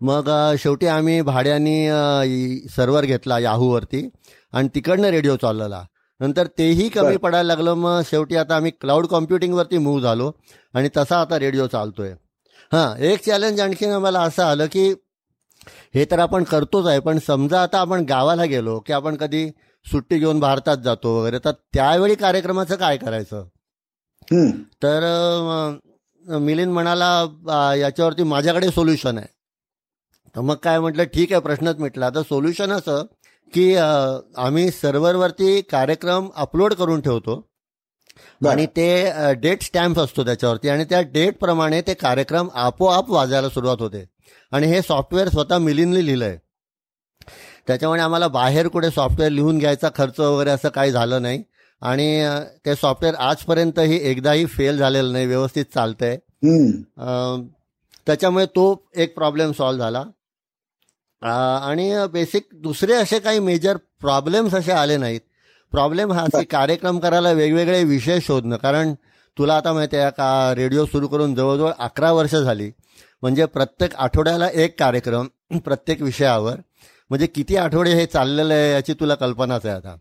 मग 0.00 0.54
शेवटी 0.58 0.86
आम्ही 0.86 1.20
भाड्याने 1.20 1.88
सर्व्हर 2.76 3.04
घेतला 3.04 3.38
याहूवरती 3.38 4.08
आणि 4.52 4.68
तिकडनं 4.74 5.08
रेडिओ 5.08 5.36
चालवला 5.36 5.82
नंतर 6.20 6.46
तेही 6.58 6.88
कमी. 6.88 7.16
पडायला 7.16 7.46
लागलं 7.46 7.74
मग 7.74 8.00
शेवटी 8.06 8.36
आता 8.36 8.56
आम्ही 8.56 8.70
क्लाउड 8.70 9.06
कॉम्प्युटिंगवरती 9.06 9.78
मूव्ह 9.78 10.00
झालो 10.02 10.30
आणि 10.74 10.88
तसा 10.96 11.20
आता 11.20 11.38
रेडिओ 11.38 11.66
चालतोय 11.66 12.10
हां 12.72 12.96
एक 13.02 13.24
चॅलेंज 13.24 13.60
आणखीन 13.60 13.90
आम्हाला 13.90 14.20
असं 14.22 14.42
आलं 14.42 14.66
की 14.66 14.88
हे 15.94 16.04
तर 16.10 16.18
आपण 16.18 16.44
करतोच 16.44 16.86
आहे 16.86 17.00
पण 17.00 17.18
समजा 17.18 17.62
आता 17.62 17.78
आपण 17.80 18.04
गावाला 18.04 18.44
गेलो 18.44 18.78
की 18.80 18.92
आपण 18.92 19.16
कधी 19.16 19.48
सुट्टी 19.86 20.18
घेऊन 20.18 20.40
भारतात 20.40 20.76
जातो 20.76 21.14
वगैरे 21.18 21.38
तर 21.44 21.50
त्यावेळी 21.72 22.14
कार्यक्रमाचं 22.14 22.76
काय 22.76 22.96
करायचं. 22.96 23.44
तर 24.82 25.04
मिलिंद 26.38 26.72
म्हणाला 26.72 27.06
"आ, 27.48 27.74
याच्यावरती 27.74 28.22
माझ्याकडे 28.22 28.70
सोल्युशन 28.70 29.18
आहे 29.18 29.26
तर 30.34 30.40
मग 30.40 30.54
काय 30.54 30.78
म्हटलं 30.80 31.04
ठीक 31.04 31.32
आहे 31.32 31.40
प्रश्नच 31.40 31.78
मिटला 31.78 32.06
आता 32.06 32.22
सोल्युशन 32.22 32.72
असं 32.72 33.04
की 33.54 33.74
आम्ही 33.74 34.70
सर्व्हरवरती 34.70 35.60
कार्यक्रम 35.60 36.28
अपलोड 36.36 36.74
करून 36.74 37.00
ठेवतो. 37.00 37.46
आणि 38.48 38.66
ते 38.66 39.32
डेट 39.40 39.62
स्टॅम्प 39.62 39.98
असतो 40.00 40.24
त्याच्यावरती 40.24 40.68
आणि 40.68 40.84
त्या 40.84 41.00
डेटप्रमाणे 41.12 41.80
ते 41.82 41.94
कार्यक्रम 41.94 42.48
आपोआप 42.54 43.10
वाजायला 43.10 43.48
सुरुवात 43.48 43.80
होते. 43.80 44.04
आणि 44.52 44.66
हे 44.66 44.80
सॉफ्टवेअर 44.82 45.28
स्वतः 45.28 45.58
मिलिंदने 45.58 46.04
लिहिलंय. 46.06 46.36
त्याच्यामुळे 47.66 48.00
आम्हाला 48.02 48.28
बाहेर 48.28 48.68
कुठे 48.68 48.90
सॉफ्टवेअर 48.90 49.32
लिहून 49.32 49.58
घ्यायचा 49.58 49.88
खर्च 49.94 50.20
वगैरे 50.20 50.50
असं 50.50 50.68
काही 50.68 50.92
झालं 50.92 51.22
नाही. 51.22 51.42
आणि 51.82 52.28
ते 52.66 52.74
सॉफ्टवेअर 52.74 53.14
आजपर्यंतही 53.16 53.98
एकदाही 54.10 54.46
फेल 54.46 54.78
झालेलं 54.78 55.12
नाही 55.12 55.26
व्यवस्थित 55.26 55.64
चालतंय. 55.74 56.16
त्याच्यामुळे 58.06 58.46
तो 58.46 58.64
एक 58.96 59.14
प्रॉब्लेम 59.14 59.52
सॉल्व्ह 59.52 59.84
झाला. 59.84 60.02
आणि 61.22 62.06
बेसिक 62.12 62.48
दुसरे 62.52 62.92
असे 62.92 63.18
काही 63.18 63.38
मेजर 63.38 63.76
प्रॉब्लेम्स 63.76 64.54
असे 64.54 64.72
आले 64.72 64.96
नाहीत. 64.96 65.20
प्रॉब्लेम 65.70 66.12
हा 66.12 66.24
की 66.24 66.44
कार्यक्रम 66.44 66.98
करायला 66.98 67.32
वेगवेगळे 67.32 67.84
विषय 67.84 68.20
शोधणं. 68.20 68.56
कारण 68.56 68.94
तुला 69.38 69.56
आता 69.56 69.72
माहिती 69.72 69.96
आहे 69.96 70.10
का 70.10 70.54
रेडिओ 70.56 70.84
सुरू 70.84 71.08
करून 71.08 71.34
जवळजवळ 71.34 71.70
अकरा 71.78 72.12
वर्ष 72.12 72.34
झाली. 72.34 72.70
म्हणजे 73.22 73.44
प्रत्येक 73.44 73.94
आठवड्याला 73.94 74.48
एक 74.54 74.78
कार्यक्रम 74.78 75.26
प्रत्येक 75.58 76.02
विषयावर. 76.02 76.54
म्हणजे 77.10 77.26
किती 77.26 77.56
आठवडे 77.56 77.94
हे 77.94 78.06
चाललेलं 78.06 78.54
आहे 78.54 78.72
याची 78.72 78.94
तुला 78.94 79.14
कल्पनाच 79.14 79.66
आहे 79.66 79.74
आता. 79.74 79.96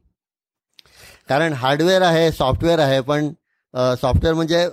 कारण 1.30 1.54
हार्डवेअर 1.54 2.02
आहे 2.02 2.32
सॉफ्टवेअर 2.32 2.80
आहे 2.80 3.02
पण 3.02 3.30
सॉफ्टवेअर 3.74 4.34
म्हणजे 4.34 4.68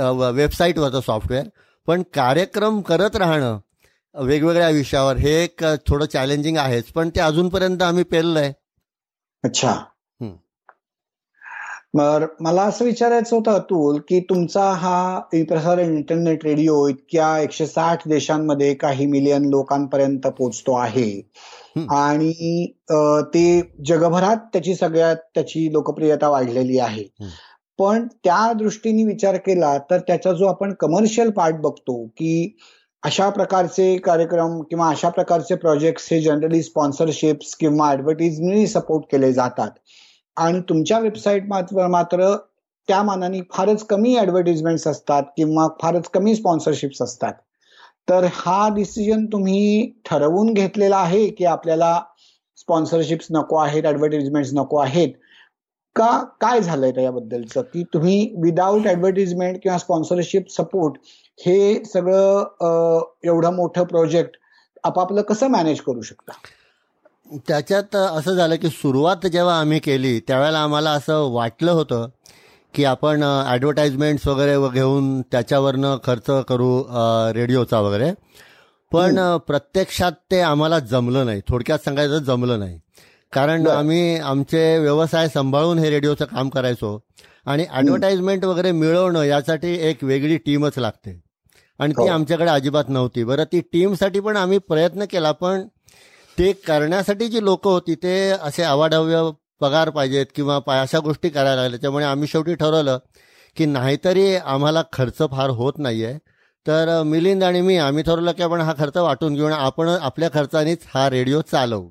व- 0.00 0.30
वेबसाईटवरचं 0.30 1.00
सॉफ्टवेअर. 1.00 1.44
पण 1.86 2.02
कार्यक्रम 2.14 2.80
करत 2.80 3.16
राहणं 3.16 3.58
वेगवेगळ्या 4.16 4.68
विषयावर. 4.70 5.16
हे 5.16 5.32
एक 5.42 5.64
थोडं 5.88 6.06
चॅलेंजिंग 6.06 6.56
आहेच 6.56 6.92
पण 6.92 7.08
ते 7.08 7.20
अजूनपर्यंत 7.20 7.82
आम्ही 7.82 8.04
पेललं 8.04 8.40
आहे. 8.40 8.52
अच्छा. 9.44 9.74
मला 12.40 12.62
असं 12.62 12.84
विचारायचं 12.84 13.36
होतं 13.36 13.50
अतुल 13.50 13.98
की 14.08 14.18
तुमचा 14.20 14.64
हा 14.70 15.20
ई 15.34 15.42
प्रसारण 15.42 15.94
इंटरनेट 15.94 16.44
रेडिओ 16.44 16.86
इतक्या 16.88 17.38
एकशे 17.38 17.66
साठ 17.66 18.08
देशांमध्ये 18.08 18.72
काही 18.74 19.06
मिलियन 19.06 19.44
लोकांपर्यंत 19.44 20.26
पोहोचतो 20.28 20.74
आहे. 20.76 21.10
आणि 21.90 22.66
ते 23.34 23.60
जगभरात 23.86 24.36
त्याची 24.52 24.74
सगळ्यात 24.74 25.16
त्याची 25.34 25.72
लोकप्रियता 25.72 26.28
वाढलेली 26.28 26.78
आहे. 26.78 27.04
पण 27.78 28.06
त्या 28.24 28.52
दृष्टीने 28.52 29.04
विचार 29.04 29.36
केला 29.36 29.76
तर 29.90 29.98
त्याचा 29.98 30.32
जो 30.32 30.46
आपण 30.46 30.74
कमर्शियल 30.80 31.30
पार्ट 31.30 31.56
बघतो 31.56 32.04
की 32.08 32.56
अशा 33.06 33.28
प्रकारचे 33.30 33.96
कार्यक्रम 33.98 34.62
किंवा 34.62 34.88
अशा 34.90 35.08
प्रकारचे 35.08 35.54
प्रोजेक्ट्स 35.54 36.12
हे 36.12 36.20
जनरली 36.20 36.62
स्पॉन्सरशिप्स 36.62 37.54
किंवा 37.54 37.90
ऍडव्हर्टिजमेंटनी 37.92 38.66
सपोर्ट 38.66 39.04
केले 39.12 39.32
जातात. 39.32 39.70
आणि 40.36 40.60
तुमच्या 40.60 40.98
वेबसाईट 40.98 41.44
मात्र 41.48 41.86
मात्र 41.86 42.36
त्या 42.88 43.02
मानाने 43.02 43.40
फारच 43.52 43.84
कमी 43.86 44.18
ऍडव्हर्टिजमेंट्स 44.18 44.86
असतात 44.86 45.22
किंवा 45.36 45.68
फारच 45.82 46.08
कमी 46.08 46.34
स्पॉन्सरशिप्स 46.34 47.02
असतात. 47.02 47.32
तर 48.08 48.26
हा 48.32 48.68
डिसिजन 48.74 49.26
तुम्ही 49.26 49.92
ठरवून 50.04 50.52
घेतलेला 50.52 50.96
आहे 50.96 51.28
की 51.28 51.44
आपल्याला 51.44 52.00
स्पॉन्सरशिप्स 52.56 53.26
नको 53.30 53.56
आहेत 53.56 53.84
ऍडव्हर्टिजमेंट्स 53.84 54.50
नको 54.54 54.76
आहेत? 54.76 55.08
का 55.96 56.24
काय 56.40 56.60
झालंय 56.60 56.90
त्याबद्दलचं? 56.90 57.62
की 57.62 57.82
तुम्ही 57.82 58.34
विदाऊट 58.42 58.86
ऍडव्हर्टिजमेंट 58.86 59.58
किंवा 59.62 59.78
स्पॉन्सरशिप 59.78 60.50
सपोर्ट 60.50 60.94
हे 61.38 61.84
सगळं 61.84 63.02
एवढं 63.24 63.54
मोठं 63.54 63.84
प्रोजेक्ट 63.84 64.36
आपापलं 64.84 65.22
कसं 65.22 65.48
मॅनेज 65.48 65.80
करू 65.80 66.02
शकता? 66.02 66.32
त्याच्यात 67.48 67.96
असं 67.96 68.34
झालं 68.34 68.56
की 68.56 68.68
सुरुवात 68.68 69.26
जेव्हा 69.26 69.60
आम्ही 69.60 69.78
केली 69.78 70.20
त्यावेळेला 70.20 70.58
आम्हाला 70.58 70.90
असं 70.90 71.30
वाटलं 71.32 71.72
होतं 71.72 72.08
की 72.74 72.84
आपण 72.84 73.22
ॲडव्हर्टाईजमेंट्स 73.22 74.26
वगैरे 74.28 74.68
घेऊन 74.68 75.20
त्याच्यावरनं 75.22 75.96
खर्च 76.04 76.30
करू 76.48 76.82
रेडिओचा 77.34 77.80
वगैरे. 77.80 78.10
पण 78.92 79.18
अ, 79.18 79.36
प्रत्यक्षात 79.36 80.12
ते 80.30 80.40
आम्हाला 80.40 80.78
जमलं 80.78 81.26
नाही. 81.26 81.40
थोडक्यात 81.48 81.78
सांगायचं 81.78 82.18
जमलं 82.18 82.58
नाही. 82.58 82.78
कारण. 83.32 83.66
आम्ही 83.66 84.16
आमचे 84.18 84.78
व्यवसाय 84.78 85.28
सांभाळून 85.28 85.78
हे 85.78 85.90
रेडिओचं 85.90 86.24
काम 86.24 86.48
करायचो 86.48 86.98
आणि 87.46 87.66
ॲडव्हर्टाईजमेंट 87.70 88.44
वगैरे 88.44 88.72
मिळवणं 88.72 89.22
यासाठी 89.22 89.74
एक 89.88 90.04
वेगळी 90.04 90.36
टीमच 90.36 90.78
लागते. 90.78 91.25
आणि 91.78 91.92
ती 91.92 92.02
हो. 92.02 92.08
आमच्याकडे 92.08 92.50
अजिबात 92.50 92.84
नव्हती. 92.88 93.24
बरं 93.24 93.44
ती 93.44 93.60
टीमसाठी 93.72 94.20
पण 94.20 94.36
आम्ही 94.36 94.58
प्रयत्न 94.58 95.04
केला 95.10 95.32
पण 95.32 95.66
ते 96.38 96.52
करण्यासाठी 96.52 97.28
जी 97.28 97.44
लोक 97.44 97.66
होती 97.68 97.94
ते 97.94 98.28
असे 98.30 98.62
अवाढव्य 98.62 99.22
पगार 99.60 99.90
पाहिजेत 99.90 100.26
किंवा 100.34 100.80
अशा 100.80 100.98
गोष्टी 100.98 101.28
करायला 101.28 101.60
लागल्या. 101.60 101.78
त्यामुळे 101.80 102.04
आम्ही 102.04 102.28
शेवटी 102.28 102.54
ठरवलं 102.54 102.98
की 103.56 103.66
नाहीतरी 103.66 104.34
आम्हाला 104.36 104.82
खर्च 104.92 105.18
फार 105.30 105.50
होत 105.50 105.72
नाहीये. 105.78 106.16
तर 106.66 106.88
अ, 106.88 107.02
मिलिंद 107.02 107.44
आणि 107.44 107.60
मी 107.60 107.76
आम्ही 107.76 108.02
ठरवलं 108.02 108.32
की 108.32 108.42
आपण 108.42 108.60
हा 108.60 108.72
खर्च 108.78 108.96
वाटून 108.96 109.34
घेऊन 109.34 109.52
आपण 109.52 109.88
आपल्या 109.88 110.28
खर्चानेच 110.34 110.78
हा 110.94 111.10
रेडिओ 111.10 111.40
चालवू. 111.40 111.88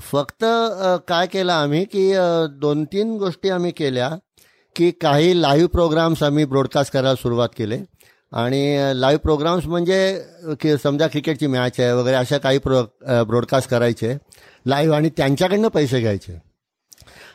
फक्त 0.00 0.44
काय 1.08 1.26
केलं 1.26 1.52
आम्ही 1.52 1.84
की 1.84 2.12
दोन 2.60 2.84
तीन 2.84 3.16
गोष्टी 3.18 3.48
आम्ही 3.48 3.70
केल्या 3.72 4.10
की 4.76 4.90
काही 4.90 5.42
लाईव्ह 5.42 5.68
प्रोग्राम्स 5.68 6.22
आम्ही 6.22 6.44
ब्रॉडकास्ट 6.44 6.92
करायला 6.92 7.14
सुरुवात 7.14 7.48
केले. 7.56 7.78
आणि 8.32 8.92
लाईव्ह 8.94 9.20
प्रोग्राम्स 9.20 9.66
म्हणजे 9.66 10.22
की 10.60 10.76
समजा 10.76 11.06
क्रिकेटची 11.06 11.46
मॅच 11.46 11.80
आहे 11.80 11.92
वगैरे 11.92 12.16
अशा 12.16 12.38
काही 12.38 12.58
प्रो 12.58 12.82
ब्रॉडकास्ट 13.24 13.70
करायचे. 13.70 14.16
लाईव्ह 14.66 14.96
आणि 14.96 15.10
त्यांच्याकडनं 15.16 15.68
पैसे 15.68 16.00
घ्यायचे. 16.00 16.42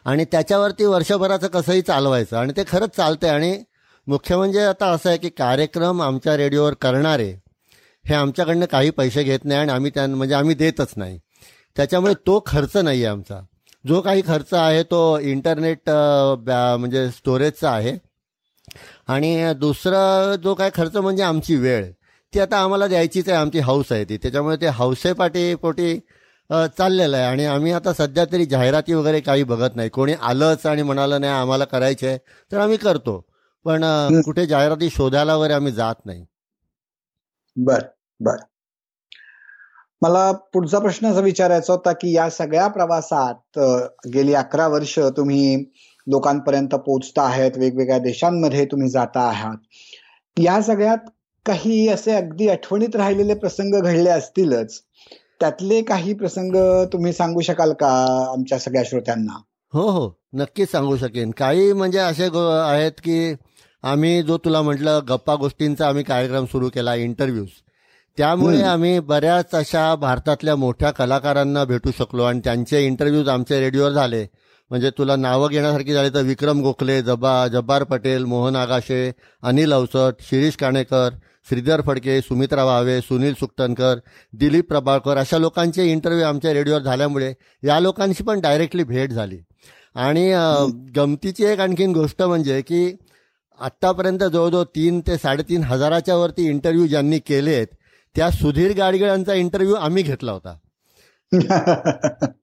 आणि 0.05 0.25
त्याच्यावरती 0.25 0.85
वर्षभराचं 0.85 1.47
कसंही 1.47 1.81
चालवायचं. 1.81 2.37
आणि 2.37 2.53
ते 2.57 2.63
खरंच 2.67 2.89
चालतंय. 2.89 3.29
आणि 3.29 3.63
मुख्य 4.07 4.37
म्हणजे 4.37 4.61
आता 4.61 4.85
असं 4.85 5.09
आहे 5.09 5.17
की 5.17 5.29
कार्यक्रम 5.29 6.01
आमच्या 6.01 6.37
रेडिओवर 6.37 6.73
करणारे 6.73 7.35
हे 8.05 8.13
आमच्याकडनं 8.13 8.65
काही 8.65 8.89
पैसे 8.89 9.23
घेत 9.23 9.39
नाही 9.43 9.59
आणि 9.59 9.71
आम्ही 9.71 9.91
त्यां 9.95 10.09
म्हणजे 10.09 10.35
आम्ही 10.35 10.55
देतच 10.55 10.93
नाही. 10.95 11.19
त्याच्यामुळे 11.75 12.13
तो 12.13 12.43
खर्च 12.45 12.77
नाही 12.77 13.05
आहे 13.05 13.11
आमचा. 13.11 13.39
जो 13.87 14.01
काही 14.01 14.21
खर्च 14.27 14.53
आहे 14.53 14.83
तो 14.83 15.19
इंटरनेट 15.19 15.77
बॅ- 16.37 16.77
म्हणजे 16.77 17.09
स्टोरेजचा 17.09 17.71
आहे. 17.71 18.06
आणि 19.07 19.53
दुसरा 19.59 20.35
जो 20.43 20.53
काय 20.55 20.69
खर्च 20.75 20.95
म्हणजे 20.97 21.23
आमची 21.23 21.55
वेळ 21.57 21.85
ती 22.33 22.39
आता 22.39 22.57
आम्हाला 22.59 22.87
द्यायचीच 22.87 23.29
आहे 23.29 23.37
आमची 23.37 23.59
हाऊस 23.59 23.91
आहे 23.91 24.03
ती. 24.05 24.17
त्याच्यामुळे 24.17 24.55
ते 24.61 24.67
हौसेपाठी 24.77 25.53
पोटी 25.55 25.97
चाललेलं 26.49 27.17
आहे. 27.17 27.25
आणि 27.25 27.45
आम्ही 27.45 27.71
आता 27.71 27.93
सध्या 27.93 28.25
तरी 28.31 28.45
जाहिराती 28.45 28.93
वगैरे 28.93 29.19
काही 29.19 29.43
बघत 29.43 29.75
नाही. 29.75 29.89
कोणी 29.89 30.13
आलंच 30.21 30.65
आणि 30.65 30.81
म्हणालं 30.83 31.21
नाही 31.21 31.33
आम्हाला 31.33 31.65
करायचं 31.65 32.07
आहे 32.07 32.17
तर 32.51 32.59
आम्ही 32.59 32.77
करतो. 32.77 33.19
पण 33.65 33.83
कुठे 34.25 34.45
जाहिराती 34.45 34.89
शोधायला 34.89 35.35
वगैरे 35.35 35.53
आम्ही 35.53 35.71
जात 35.71 36.05
नाही. 36.05 36.23
बर 37.57 37.83
बर. 38.19 38.37
मला 40.01 40.31
पुढचा 40.53 40.79
प्रश्न 40.79 41.07
असा 41.07 41.19
विचारायचा 41.19 41.73
होता 41.73 41.91
की 41.91 42.11
या 42.15 42.29
सगळ्या 42.29 42.67
प्रवासात 42.67 43.59
गेली 44.13 44.33
अकरा 44.33 44.67
वर्ष 44.67 44.97
तुम्ही 45.17 45.55
लोकांपर्यंत 46.07 46.75
पोहोचता 46.75 47.21
आहेत 47.21 47.51
वेगवेगळ्या 47.57 47.99
देशांमध्ये 47.99 48.65
तुम्ही 48.65 48.89
जाता 48.89 49.19
आहात. 49.19 49.57
या 50.37 50.61
सगळ्यात 50.61 50.97
काही 51.45 51.87
असे 51.87 52.11
अगदी 52.11 52.49
आठवणीत 52.49 52.95
राहिलेले 52.95 53.33
प्रसंग 53.33 53.81
घडले 53.81 54.09
असतीलच. 54.09 54.81
त्यातले 55.39 55.81
काही 55.81 56.13
प्रसंग 56.13 56.85
तुम्ही 56.93 57.13
सांगू 57.13 57.41
शकाल 57.41 57.73
का 57.73 57.89
आमच्या 58.33 58.59
सगळ्या 58.59 58.83
श्रोत्यांना? 58.85 59.41
हो 59.73 59.89
हो. 59.89 60.19
नक्कीच 60.33 60.71
सांगू 60.71 60.97
शकेन. 60.97 61.31
काही 61.31 61.73
म्हणजे 61.73 61.99
असे 61.99 62.29
आहेत 62.63 62.91
की 62.91 63.35
आम्ही 63.83 64.21
जो 64.21 64.37
तुला 64.37 64.61
म्हटलं 64.61 64.99
गप्पा 65.09 65.35
गोष्टींचा 65.35 65.87
आम्ही 65.87 66.03
कार्यक्रम 66.03 66.45
सुरू 66.45 66.69
केला 66.69 66.95
इंटरव्ह्यूज 66.95 67.47
त्यामुळे. 68.17 68.61
आम्ही 68.61 68.99
बऱ्याच 68.99 69.55
अशा 69.55 69.95
भारतातल्या 69.95 70.55
मोठ्या 70.55 70.91
कलाकारांना 70.91 71.63
भेटू 71.63 71.91
शकलो 71.97 72.23
आणि 72.23 72.39
त्यांचे 72.43 72.85
इंटरव्ह्यूज 72.85 73.29
आमच्या 73.29 73.59
रेडिओवर 73.59 73.91
झाले. 73.91 74.25
म्हणजे 74.71 74.89
तुला 74.97 75.15
नावं 75.15 75.49
घेण्यासारखी 75.49 75.93
झाली 75.93 76.09
तर 76.09 76.21
विक्रम 76.21 76.61
गोखले 76.61 77.01
जबा 77.01 77.47
जब्बार 77.47 77.83
पटेल 77.83 78.23
मोहन 78.25 78.55
आगाशे 78.55 79.11
अनिल 79.43 79.73
अवसट 79.73 80.21
शिरीष 80.29 80.55
काणेकर 80.55 81.09
श्रीधर 81.47 81.81
फडके 81.81 82.19
सुमित्रा 82.21 82.65
भावे 82.65 82.99
सुनील 83.01 83.33
सुकटणकर 83.33 83.99
दिलीप 84.33 84.67
प्रभाकर 84.69 85.17
अशा 85.17 85.37
लोकांचे 85.37 85.85
इंटरव्ह्यू 85.91 86.25
आमच्या 86.25 86.53
रेडिओवर 86.53 86.81
झाल्यामुळे 86.81 87.33
या 87.63 87.79
लोकांशी 87.79 88.23
पण 88.23 88.39
डायरेक्टली 88.39 88.83
भेट 88.83 89.11
झाली. 89.11 89.39
आणि 89.95 90.31
गमतीची 90.95 91.45
एक 91.45 91.59
आणखीन 91.59 91.93
गोष्ट 91.93 92.21
म्हणजे 92.21 92.61
की 92.61 92.95
आत्तापर्यंत 93.59 94.23
जवळजवळ 94.23 94.63
तीन 94.75 94.99
ते 95.07 95.17
साडेतीन 95.17 95.63
हजाराच्या 95.63 96.15
वरती 96.15 96.47
इंटरव्ह्यू 96.49 96.87
ज्यांनी 96.87 97.19
केले 97.19 97.55
आहेत 97.55 97.67
त्या 98.15 98.29
सुधीर 98.31 98.73
गाडगिळांचा 98.77 99.33
इंटरव्ह्यू 99.33 99.75
आम्ही 99.75 100.03
घेतला 100.03 100.31
होता. 100.31 100.57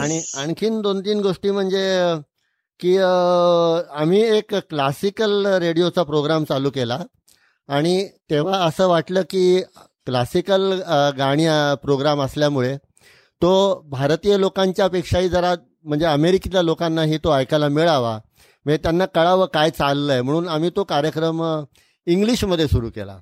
आणि 0.00 0.20
आणखीन 0.36 0.80
दोन 0.80 1.00
तीन 1.00 1.20
गोष्टी 1.20 1.50
म्हणजे 1.50 1.82
की 2.80 2.96
आम्ही 2.98 4.20
एक 4.36 4.54
क्लासिकल 4.70 5.46
रेडिओचा 5.60 6.02
प्रोग्राम 6.02 6.44
चालू 6.44 6.70
केला. 6.70 6.98
आणि 7.68 8.08
तेव्हा 8.30 8.58
असं 8.66 8.88
वाटलं 8.88 9.22
की 9.30 9.60
क्लासिकल 10.06 10.72
गाणी 11.18 11.46
प्रोग्राम 11.82 12.22
असल्यामुळे 12.22 12.76
तो 13.42 13.50
भारतीय 13.90 14.36
लोकांच्या 14.38 14.86
पेक्षाही 14.88 15.28
जरा 15.28 15.54
म्हणजे 15.84 16.06
अमेरिकेतल्या 16.06 16.62
लोकांनाही 16.62 17.18
तो 17.24 17.32
ऐकायला 17.34 17.68
मिळावा. 17.68 18.12
म्हणजे 18.66 18.82
त्यांना 18.82 19.06
कळावं 19.06 19.46
काय 19.54 19.70
चाललंय. 19.70 20.22
म्हणून 20.22 20.48
आम्ही 20.48 20.70
तो 20.76 20.84
कार्यक्रम 20.84 21.42
इंग्लिशमध्ये 22.06 22.66
सुरू 22.68 22.90
केला. 22.90 23.18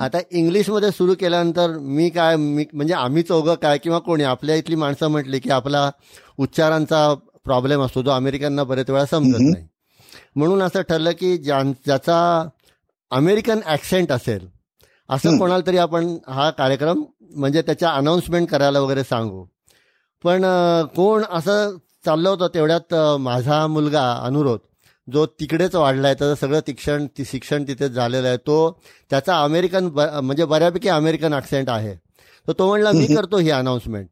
आता 0.00 0.18
इंग्लिशमध्ये 0.30 0.90
सुरू 0.92 1.14
केल्यानंतर 1.20 1.76
मी 1.80 2.08
काय 2.10 2.36
मी 2.36 2.64
म्हणजे 2.72 2.94
आम्ही 2.94 3.22
चौघं 3.22 3.54
काय 3.54 3.78
किंवा 3.78 3.98
कोणी 3.98 4.24
आपल्या 4.24 4.56
इथली 4.56 4.74
माणसं 4.76 5.08
म्हटली 5.08 5.38
की 5.38 5.50
आपला 5.50 5.90
उच्चारांचा 6.38 7.12
प्रॉब्लेम 7.44 7.82
असतो 7.82 8.02
जो 8.02 8.10
अमेरिकनना 8.10 8.64
बरेच 8.64 8.90
वेळा 8.90 9.04
समजत. 9.06 9.38
नाही 9.42 9.64
म्हणून 10.36 10.62
असं 10.62 10.82
ठरलं 10.82 11.12
की 11.18 11.36
ज्यां 11.38 11.64
ज्याचा 11.84 12.18
अमेरिकन 13.12 13.60
ॲक्सेंट 13.66 14.12
असेल 14.12 14.46
असं. 15.08 15.38
कोणाला 15.38 15.66
तरी 15.66 15.76
आपण 15.78 16.16
हा 16.28 16.50
कार्यक्रम 16.50 17.02
म्हणजे 17.30 17.62
त्याच्या 17.62 17.90
अनाऊन्समेंट 17.90 18.48
करायला 18.48 18.80
वगैरे 18.80 19.04
सांगू 19.04 19.44
पण 20.24 20.44
कोण 20.96 21.24
असं 21.30 21.76
चाललं 22.04 22.28
होतं 22.28 22.46
तेवढ्यात 22.54 22.94
माझा 23.20 23.66
मुलगा 23.66 24.10
अनुरोध 24.24 24.58
जो 25.08 25.24
तिकडेच 25.40 25.74
वाढलाय 25.74 26.14
त्याचं 26.14 26.34
सगळं 26.34 26.60
शिक्षण 26.66 27.06
ती 27.18 27.24
शिक्षण 27.24 27.64
तिथेच 27.68 27.90
झालेलं 27.90 28.28
आहे 28.28 28.36
तो 28.36 28.56
त्याचा 29.10 29.42
अमेरिकन 29.42 29.86
म्हणजे 30.22 30.44
बऱ्यापैकी 30.44 30.88
अमेरिकन 30.88 31.34
ॲक्सेंट 31.34 31.70
आहे. 31.70 31.94
तर 32.48 32.52
तो 32.52 32.66
म्हणला 32.68 32.92
मी 32.92 33.06
करतो 33.06 33.38
ही 33.38 33.50
अनाऊन्समेंट 33.50 34.06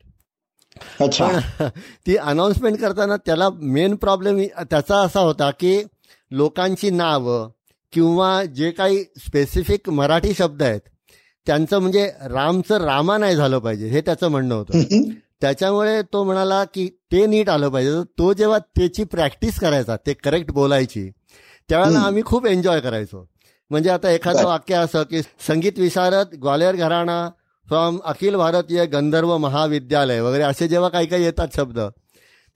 अच्छा. 1.01 1.27
पण 1.27 1.69
ती 2.07 2.17
अनाऊन्समेंट 2.17 2.79
करताना 2.81 3.17
त्याला 3.17 3.49
मेन 3.53 3.95
प्रॉब्लेम 3.97 4.41
त्याचा 4.71 5.01
असा 5.01 5.21
होता 5.21 5.51
की 5.51 5.83
लोकांची 6.31 6.91
नावं 6.91 7.49
किंवा 7.93 8.45
जे 8.45 8.71
काही 8.71 9.03
स्पेसिफिक 9.19 9.89
मराठी 9.91 10.35
शब्द 10.35 10.63
आहेत 10.63 10.81
त्यांचं 11.47 11.79
म्हणजे 11.79 12.07
रामचं 12.25 12.85
रामा 12.85 13.17
नाही 13.19 13.37
झालं 13.37 13.59
पाहिजे 13.59 13.89
हे 13.89 14.01
त्याचं 14.01 14.29
म्हणणं 14.29 14.55
होतं. 14.55 14.79
त्याच्यामुळे 15.43 16.01
तो 16.13 16.23
म्हणाला 16.25 16.63
की 16.65 16.89
ते 17.13 17.25
नीट 17.27 17.49
आलं 17.51 17.69
पाहिजे 17.69 18.03
तो 18.19 18.33
जेव्हा 18.33 18.59
त्याची 18.59 19.05
प्रॅक्टिस 19.05 19.59
करायचा 19.61 19.97
ते 20.07 20.13
करेक्ट 20.15 20.51
बोलायची 20.53 21.09
त्यावेळेला. 21.69 22.01
आम्ही 22.01 22.23
खूप 22.27 22.47
एन्जॉय 22.47 22.81
करायचो 22.81 23.27
म्हणजे 23.71 23.91
आता 23.91 24.11
एखादं. 24.11 24.45
वाक्य 24.45 24.75
असं 24.75 25.03
की 25.03 25.23
संगीत 25.49 25.79
विशारद 25.79 26.35
ग्वालियर 26.43 26.77
घराणा 26.77 27.29
फ्रॉम 27.69 27.99
अखिल 28.05 28.37
भारतीय 28.37 28.85
गंधर्व 28.87 29.37
महाविद्यालय 29.39 30.21
वगैरे 30.21 30.43
असे 30.43 30.69
जेव्हा 30.69 30.89
काही 30.89 31.07
काही 31.07 31.25
येतात 31.25 31.49
शब्द 31.57 31.79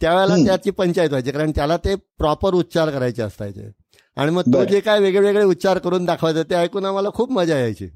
त्यावेळेला. 0.00 0.36
त्याची 0.46 0.70
पंचायत 0.70 1.08
व्हायची 1.08 1.30
कारण 1.30 1.50
त्याला 1.50 1.76
ते 1.76 1.94
प्रॉपर 2.18 2.54
उच्चार 2.54 2.90
करायचे 2.90 3.22
असायचे 3.22 3.70
आणि 4.16 4.30
मग 4.30 4.42
तो. 4.44 4.64
जे 4.64 4.80
काय 4.80 5.00
वेगळे 5.00 5.20
वेगळे 5.20 5.44
उच्चार 5.44 5.78
करून 5.78 6.04
दाखवायचं 6.04 6.42
ते 6.50 6.54
ऐकून 6.54 6.84
आम्हाला 6.84 7.10
खूप 7.14 7.32
मजा 7.32 7.58
यायची 7.58 7.88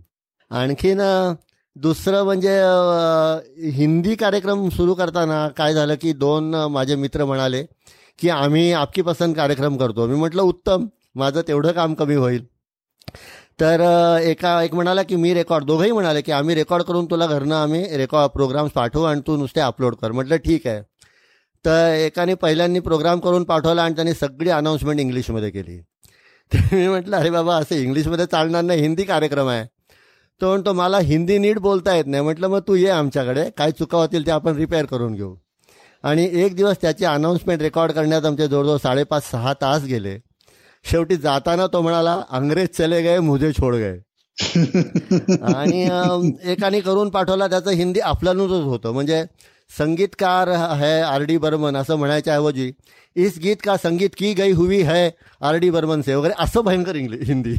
आणखीन 0.51 1.01
दुसरं 1.77 2.25
म्हणजे 2.25 2.57
हिंदी 3.71 4.15
कार्यक्रम 4.15 4.69
सुरू 4.69 4.95
करताना 4.95 5.49
काय 5.49 5.75
झालं 5.75 5.95
की 5.95 6.13
दोन 6.13 6.55
माझे 6.71 6.97
मित्र 6.97 7.25
म्हणाले 7.25 7.63
की 8.19 8.29
आम्ही 8.29 8.73
आपकी 8.73 9.03
पसंत 9.03 9.35
कार्यक्रम 9.35 9.77
करतो. 9.77 10.07
मी 10.07 10.15
म्हटलं 10.15 10.43
उत्तम. 10.43 10.87
माझं 11.15 11.41
तेवढं 11.49 11.73
काम 11.73 11.95
कमी 11.95 12.15
होईल. 12.15 12.45
तर 13.61 13.81
एका 14.23 14.63
एक 14.63 14.75
म्हणाला 14.75 15.03
की 15.03 15.17
मी 15.17 15.35
रेकॉर्ड 15.35 15.65
दोघंही 15.65 15.93
म्हणाले 15.93 16.21
की 16.21 16.33
आम्ही 16.33 16.55
रेकॉर्ड 16.55 16.85
करून 16.85 17.05
तुला 17.05 17.27
घरनं 17.27 17.55
आम्ही 17.55 17.97
रेकॉर्ड 17.97 18.31
प्रोग्राम्स 18.31 18.73
पाठवू 18.73 19.03
आणि 19.03 19.21
तू 19.27 19.37
नुसते 19.37 19.61
अपलोड 19.61 19.95
कर. 19.95 20.13
म्हटलं 20.13 20.37
ठीक 20.37 20.67
आहे. 20.67 20.83
तर 21.65 21.95
एकाने 21.95 22.35
पहिल्यांनी 22.35 22.81
प्रोग्राम 22.81 23.21
करून 23.21 23.45
पाठवला 23.45 23.83
आणि 23.83 23.95
त्यांनी 23.95 24.15
सगळी 24.15 24.51
अनाऊन्समेंट 24.51 25.01
इंग्लिशमध्ये 25.01 25.51
केली. 25.51 25.81
तर 26.53 26.75
मी 26.77 26.89
म्हटलं 26.89 27.17
अरे 27.17 27.31
बाबा 27.31 27.57
असं 27.57 27.75
इंग्लिशमध्ये 27.75 28.27
चालणार 28.27 28.63
नाही. 28.63 28.81
हिंदी 28.81 29.03
कार्यक्रम 29.03 29.49
आहे. 29.49 29.80
तो 30.41 30.49
म्हणतो 30.49 30.73
मला 30.73 30.99
हिंदी 30.99 31.39
नीट 31.39 31.59
बोलता 31.59 31.95
येत 31.97 32.05
नाही. 32.07 32.23
म्हटलं 32.23 32.49
मग 32.49 32.61
तू 32.69 32.75
ये 32.75 32.89
आमच्याकडे. 32.91 33.45
काय 33.59 33.71
चुका 33.71 33.99
होतील 33.99 34.27
ते 34.27 34.31
आपण 34.31 34.57
रिपेअर 34.57 34.85
करून 34.85 35.15
घेऊ. 35.15 35.35
आणि 36.05 36.29
एक 36.33 36.55
दिवस 36.57 36.77
त्याची 36.83 37.05
अनाऊन्समेंट 37.05 37.63
रेकॉर्ड 37.63 37.93
करण्यात 37.93 38.25
आमचे 38.25 38.49
जवळजवळ 38.49 38.77
साडेपाच 38.77 39.31
सहा 39.31 39.53
तास 39.53 39.85
गेले. 39.85 40.19
शेवटी 40.85 41.17
जाताना 41.17 41.67
तो 41.67 41.81
म्हणाला 41.81 42.23
अंग्रेज 42.31 42.69
चले 42.69 43.03
गए 43.03 43.19
मुझे 43.19 43.53
छोड 43.53 43.75
गए. 43.75 43.99
आणि 45.55 45.83
एकाने 46.45 46.81
करून 46.81 47.09
पाठवला 47.11 47.47
त्याचं 47.49 47.71
हिंदी 47.71 48.01
आपल्यानुसच 48.01 48.65
होतं. 48.65 48.93
म्हणजे 48.93 49.25
संगीतकार 49.79 50.49
है 50.77 51.01
आर 51.03 51.23
डी 51.23 51.37
बर्मन 51.37 51.77
असं 51.77 51.97
म्हणायच्या 51.97 52.35
ऐवजी 52.35 52.73
इस 53.17 53.39
गीत 53.39 53.57
का 53.65 53.77
संगीत 53.77 54.11
की 54.19 54.33
गई 54.35 54.53
हुई 54.53 54.81
है 54.83 55.09
आर 55.41 55.55
डी 55.55 55.71
बर्मन 55.71 56.01
से? 56.03 56.15
वगैरे 56.15 56.35
असं 56.39 56.61
भयंकर 56.61 56.95
इंग्लिश 56.97 57.29
हिंदी. 57.29 57.55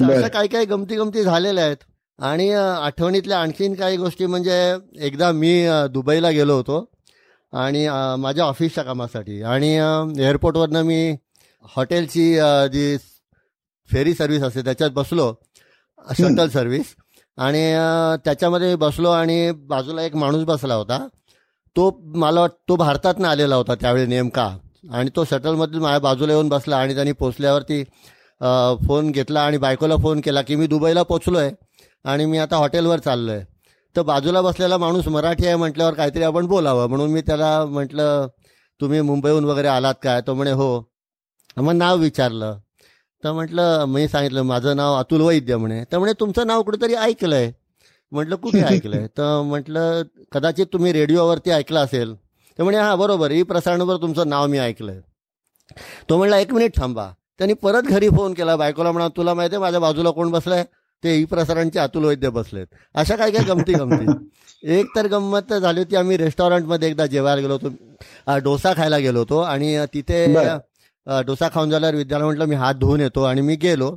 अशा 0.00 0.28
काही 0.28 0.48
काही 0.48 0.66
गमती 0.66 0.96
गमती 0.96 1.22
झालेल्या 1.22 1.64
आहेत. 1.64 1.76
आणि 2.22 2.50
आठवणीतल्या 2.52 3.40
आणखीन 3.40 3.74
काही 3.74 3.96
गोष्टी 3.96 4.26
म्हणजे 4.26 4.74
एकदा 5.00 5.32
मी 5.32 5.68
दुबईला 5.90 6.30
गेलो 6.30 6.54
होतो 6.54 6.90
आणि 7.52 7.88
माझ्या 8.18 8.44
ऑफिसच्या 8.44 8.84
कामासाठी 8.84 9.42
आणि 9.42 9.74
एअरपोर्टवरनं 10.18 10.82
मी 10.82 11.16
हॉटेलची 11.76 12.34
जी 12.72 12.96
फेरी 13.90 14.14
सर्व्हिस 14.14 14.42
असते 14.42 14.62
त्याच्यात 14.62 14.90
बसलो 14.90 15.34
शटल 16.18 16.48
सर्व्हिस 16.48 16.84
आणि 17.38 17.72
त्याच्यामध्ये 18.24 18.76
बसलो 18.76 19.10
आणि 19.10 19.50
बाजूला 19.50 20.02
एक 20.02 20.16
माणूस 20.16 20.44
बसला 20.44 20.74
होता. 20.74 21.08
तो 21.76 22.00
मला 22.04 22.46
तो 22.46 22.76
भारतातनं 22.76 23.28
आलेला 23.28 23.56
होता 23.56 23.74
त्यावेळी 23.74 24.06
नेमका 24.06 24.56
आणि 24.92 25.10
तो 25.16 25.24
शटलमधील 25.24 25.78
माझ्या 25.78 25.98
बाजूला 25.98 26.32
येऊन 26.32 26.48
बसला 26.48 26.76
आणि 26.76 26.94
त्यांनी 26.94 27.12
पोचल्यावरती 27.12 27.84
फोन 28.86 29.10
घेतला 29.10 29.42
आणि 29.42 29.56
बायकोला 29.56 29.96
फोन 29.96 30.20
केला 30.20 30.42
की 30.42 30.56
मी 30.56 30.66
दुबईला 30.66 31.02
पोचलो 31.02 31.38
आहे 31.38 31.50
आणि 32.04 32.24
मी 32.26 32.38
आता 32.38 32.56
हॉटेलवर 32.56 32.98
चाललो 32.98 33.32
आहे 33.32 33.44
तर 33.96 34.02
बाजूला 34.02 34.40
बसलेला 34.42 34.78
माणूस 34.78 35.08
मराठी 35.08 35.46
आहे 35.46 35.56
म्हटल्यावर 35.56 35.94
काहीतरी 35.94 36.22
आपण 36.22 36.46
बोलावं. 36.46 36.88
म्हणून 36.88 37.10
मी 37.10 37.20
त्याला 37.20 37.64
म्हटलं 37.64 38.28
तुम्ही 38.80 39.00
मुंबईहून 39.00 39.44
वगैरे 39.44 39.68
आलात 39.68 39.94
काय? 40.02 40.20
तो 40.20 40.34
म्हणे 40.34 40.50
हो. 40.50 40.92
मग 41.56 41.72
नाव 41.72 41.96
विचारलं. 41.96 42.58
तर 43.24 43.32
म्हटलं 43.32 43.84
मी 43.84 44.08
सांगितलं 44.08 44.42
माझं 44.42 44.76
नाव 44.76 44.94
अतुल 44.94 45.20
वैद्य 45.20 45.56
म्हणे. 45.56 45.84
तर 45.92 45.98
म्हणे 45.98 46.12
तुमचं 46.20 46.46
नाव 46.46 46.62
कुठेतरी 46.62 46.94
ऐकलंय. 46.94 47.52
म्हटलं 48.12 48.36
कुठे 48.36 48.60
ऐकलंय? 48.60 49.06
तर 49.06 49.42
म्हटलं 49.42 50.02
कदाचित 50.32 50.66
तुम्ही 50.72 50.92
रेडिओवरती 50.92 51.50
ऐकलं 51.50 51.80
असेल. 51.80 52.14
तर 52.58 52.62
म्हणे 52.62 52.78
हां 52.78 52.98
बरोबर 52.98 53.30
ई 53.30 53.42
प्रसारणवर 53.42 53.96
तुमचं 53.96 54.28
नाव 54.28 54.46
मी 54.46 54.58
ऐकलंय. 54.58 55.00
तो 56.08 56.16
म्हटला 56.16 56.38
एक 56.38 56.52
मिनिट 56.52 56.76
थांबा. 56.76 57.10
त्यांनी 57.38 57.54
परत 57.54 57.82
घरी 57.82 58.08
फोन 58.08 58.34
केला 58.34 58.56
बायकोला 58.56 58.92
म्हणा 58.92 59.08
तुला 59.08 59.34
माहिती 59.34 59.54
आहे 59.54 59.60
माझ्या 59.60 59.80
बाजूला 59.80 60.10
कोण 60.10 60.30
बसलाय? 60.30 60.64
ते 61.02 61.14
ई 61.20 61.24
प्रसारणचे 61.24 61.78
अतुल 61.78 62.04
वैद्य 62.04 62.28
बसलेत. 62.30 62.66
अशा 62.94 63.16
काय 63.16 63.30
काय 63.30 63.44
गमती 63.44 63.72
गमती? 63.74 64.06
एक 64.78 64.94
तर 64.96 65.06
गंमत 65.08 65.52
झाली 65.54 65.80
होती 65.80 65.96
आम्ही 65.96 66.16
रेस्टॉरंटमध्ये 66.16 66.88
एकदा 66.88 67.06
जेवायला 67.06 67.40
गेलो 67.40 67.56
होतो 67.62 68.38
डोसा 68.44 68.72
खायला 68.76 68.98
गेलो 68.98 69.18
होतो 69.18 69.38
आणि 69.40 69.76
तिथे 69.94 70.26
डोसा 71.06 71.48
खाऊन 71.54 71.70
झाल्यावर 71.70 71.94
विद्याला 71.96 72.24
म्हटलं 72.24 72.46
मी 72.48 72.54
हात 72.56 72.74
धुवून 72.74 73.00
येतो. 73.00 73.22
आणि 73.22 73.40
मी 73.40 73.56
गेलो 73.62 73.96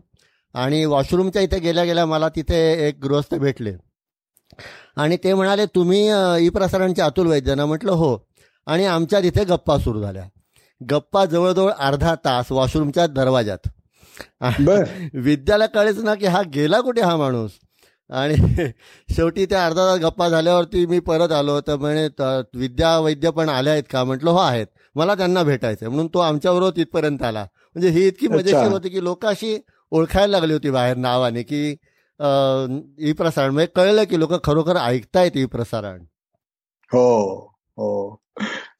आणि 0.56 0.84
वॉशरूमच्या 0.86 1.42
इथे 1.42 1.60
गेल्या 1.60 1.84
गेल्या 1.84 2.06
मला 2.06 2.30
तिथे 2.36 2.58
एक 2.88 3.00
गृहस्थ 3.04 3.36
भेटले. 3.36 3.74
आणि 4.98 5.18
ते 5.24 5.34
म्हणाले 5.34 5.66
तुम्ही 5.76 6.00
ई 6.46 6.50
प्रसारणचे 6.50 7.02
अतुल 7.02 7.28
वैद्य 7.28 7.56
ना 7.56 7.66
म्हटलं 7.66 7.92
हो. 7.92 8.18
आणि 8.68 8.86
आमच्या 8.86 9.20
तिथे 9.22 9.44
गप्पा 9.46 9.78
सुरू 9.78 10.02
झाल्या. 10.02 10.24
गप्पा 10.82 11.26
जवळजवळ 11.26 11.72
अर्धा 11.72 12.14
तास 12.26 12.52
वॉशरूमच्या 12.52 13.08
दरवाजात 13.08 13.68
विद्याला 15.24 15.66
कळेच 15.66 15.98
ना 16.04 16.16
की 16.16 16.26
हा 16.26 16.42
गेला 16.54 16.80
कुठे 16.82 17.02
हा 17.02 17.16
माणूस? 17.18 17.52
आणि 18.10 18.36
शेवटी 19.10 19.46
त्या 19.46 19.66
अर्धा 19.66 19.86
तास 19.88 20.00
गप्पा 20.00 20.28
झाल्यावरती 20.30 20.86
मी 20.86 21.00
परत 21.00 21.32
आलो 21.32 21.60
तर 21.62 21.76
म्हणे 21.76 22.08
"त- 22.10 22.56
विद्या 22.56 22.98
वैद्य 23.00 23.30
पण 23.32 23.50
आल्या 23.50 23.74
आहेत 23.74 23.84
का? 23.90 24.04
म्हटलं 24.04 24.30
हो 24.32 24.38
आहेत. 24.38 24.68
मला 24.96 25.16
त्यांना 25.16 25.44
भेटायचं 25.44 25.90
म्हणून 25.90 26.08
तो 26.14 26.20
आमच्याबरोबर 26.20 26.76
तिथपर्यंत 26.76 27.24
आला. 27.24 27.44
म्हणजे 27.76 27.90
ही 27.90 28.08
इतकी 28.08 28.28
मजेशीर. 28.28 28.68
होती 28.72 28.90
की 28.90 29.04
लोक 29.04 29.26
अशी 29.26 29.58
ओळखायला 29.92 30.32
लागली 30.32 30.54
होती 30.54 30.70
बाहेर 30.72 30.98
नावाने 30.98 31.44
की 31.44 31.66
ई 33.10 33.12
प्रसारण. 33.14 33.52
म्हणजे 33.54 33.72
कळलं 33.76 34.04
की 34.04 34.20
लोक 34.20 34.34
खरोखर 34.44 34.78
ऐकतायत 34.78 35.38
ई 35.38 35.46
प्रसारण. 35.46 36.00
हो 36.92 37.08
हो. 37.78 38.16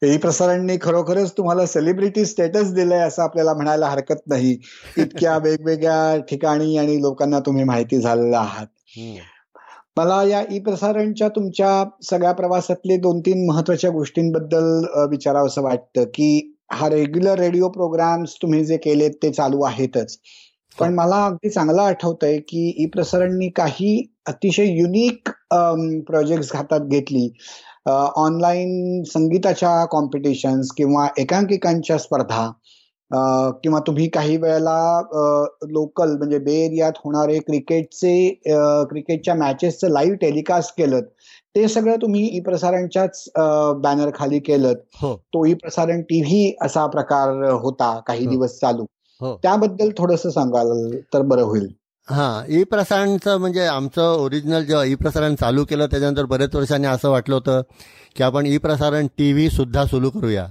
ई 0.02 0.16
प्रसारणने 0.16 0.76
खरोखरच 0.82 1.32
तुम्हाला 1.32 1.66
सेलिब्रिटी 1.66 2.24
स्टेटस 2.24 2.72
दिलंय 2.72 2.98
असं 2.98 3.22
आपल्याला 3.22 3.54
म्हणायला 3.54 3.86
हरकत 3.88 4.16
नाही. 4.26 4.56
इतक्या 4.96 5.36
वेगवेगळ्या 5.44 6.16
ठिकाणी 6.20 6.76
आणि 6.76 7.00
लोकांना 7.02 7.38
तुम्ही 7.40 7.64
माहिती 7.64 8.00
झालेला 8.00 8.38
आहात. 8.38 8.66
मला 9.96 10.22
या 10.22 10.42
ई 10.50 10.58
प्रसारणच्या 10.58 11.28
तुमच्या 11.28 11.84
सगळ्या 12.02 12.32
प्रवासातले 12.32 12.96
दोन 12.96 13.20
तीन 13.20 13.46
महत्त्वाच्या 13.46 13.90
गोष्टींबद्दल 13.90 14.84
अ, 14.94 15.04
विचारावंसं 15.10 15.62
वाटतं 15.62 16.04
की 16.04 16.52
हा 16.72 16.88
रेग्युलर 16.90 17.38
रेडिओ 17.38 17.68
प्रोग्राम्स 17.68 18.34
तुम्ही 18.42 18.64
जे 18.64 18.76
केलेत 18.76 19.10
ते 19.22 19.30
चालू 19.32 19.62
आहेतच. 19.62 20.18
पण 20.78 20.94
मला 20.94 21.24
अगदी 21.26 21.50
चांगलं 21.50 21.82
आठवतंय 21.82 22.38
की 22.38 22.74
ई 22.78 22.86
प्रसारणनी 22.86 23.48
काही 23.48 24.06
अतिशय 24.26 24.64
युनिक 24.64 25.28
प्रोजेक्ट 26.06 26.56
हातात 26.56 26.80
घेतली. 26.80 27.28
ऑनलाईन 27.86 29.02
संगीताच्या 29.02 29.84
कॉम्पिटिशन्स 29.84 30.70
किंवा 30.76 31.06
एकांकिकांच्या 31.18 31.98
स्पर्धा 31.98 32.50
किंवा 33.62 33.78
तुम्ही 33.86 34.08
काही 34.08 34.36
वेळेला 34.36 35.02
लोकल 35.68 36.16
म्हणजे 36.16 36.38
बे 36.38 36.54
एरियात 36.64 36.92
होणारे 37.04 37.38
क्रिकेटचे 37.38 38.28
क्रिकेटच्या 38.90 39.34
मॅचेसचं 39.34 39.88
लाईव्ह 39.88 40.16
टेलिकास्ट 40.16 40.74
केलं 40.76 41.00
ते 41.54 41.68
सगळं 41.68 41.96
तुम्ही 41.96 42.36
ई 42.36 42.40
प्रसारणच्याच 42.40 43.24
बॅनर 43.76 44.10
खाली 44.14 44.38
केलं. 44.38 44.72
हो. 45.02 45.14
तो 45.16 45.44
ई 45.46 45.54
प्रसारण 45.54 46.02
टीव्ही 46.02 46.54
असा 46.62 46.86
प्रकार 46.86 47.50
होता 47.52 48.00
काही 48.06 48.24
हो. 48.24 48.30
दिवस 48.30 48.58
चालू. 48.60 48.84
हो. 49.20 49.36
त्याबद्दल 49.42 49.90
थोडंसं 49.98 50.30
सांगाल 50.30 50.90
तर 51.14 51.22
बरं 51.22 51.42
होईल. 51.42 51.68
हां 52.08 52.42
ई 52.50 52.62
प्रसारणचं 52.64 53.36
म्हणजे 53.38 53.64
आमचं 53.66 54.02
ओरिजिनल 54.16 54.64
जेव्हा 54.64 54.84
ई 54.84 54.94
प्रसारण 54.94 55.34
चालू 55.34 55.64
केलं 55.64 55.86
त्याच्यानंतर 55.86 56.24
बरेच 56.24 56.54
वर्षांनी 56.54 56.86
असं 56.86 57.10
वाटलं 57.10 57.34
होतं 57.34 57.62
की 58.16 58.22
आपण 58.22 58.46
ई 58.46 58.56
प्रसारण 58.58 59.06
टी 59.18 59.32
व्ही 59.32 59.48
सुद्धा 59.50 59.84
सुरू 59.86 60.10
करूया 60.10 60.46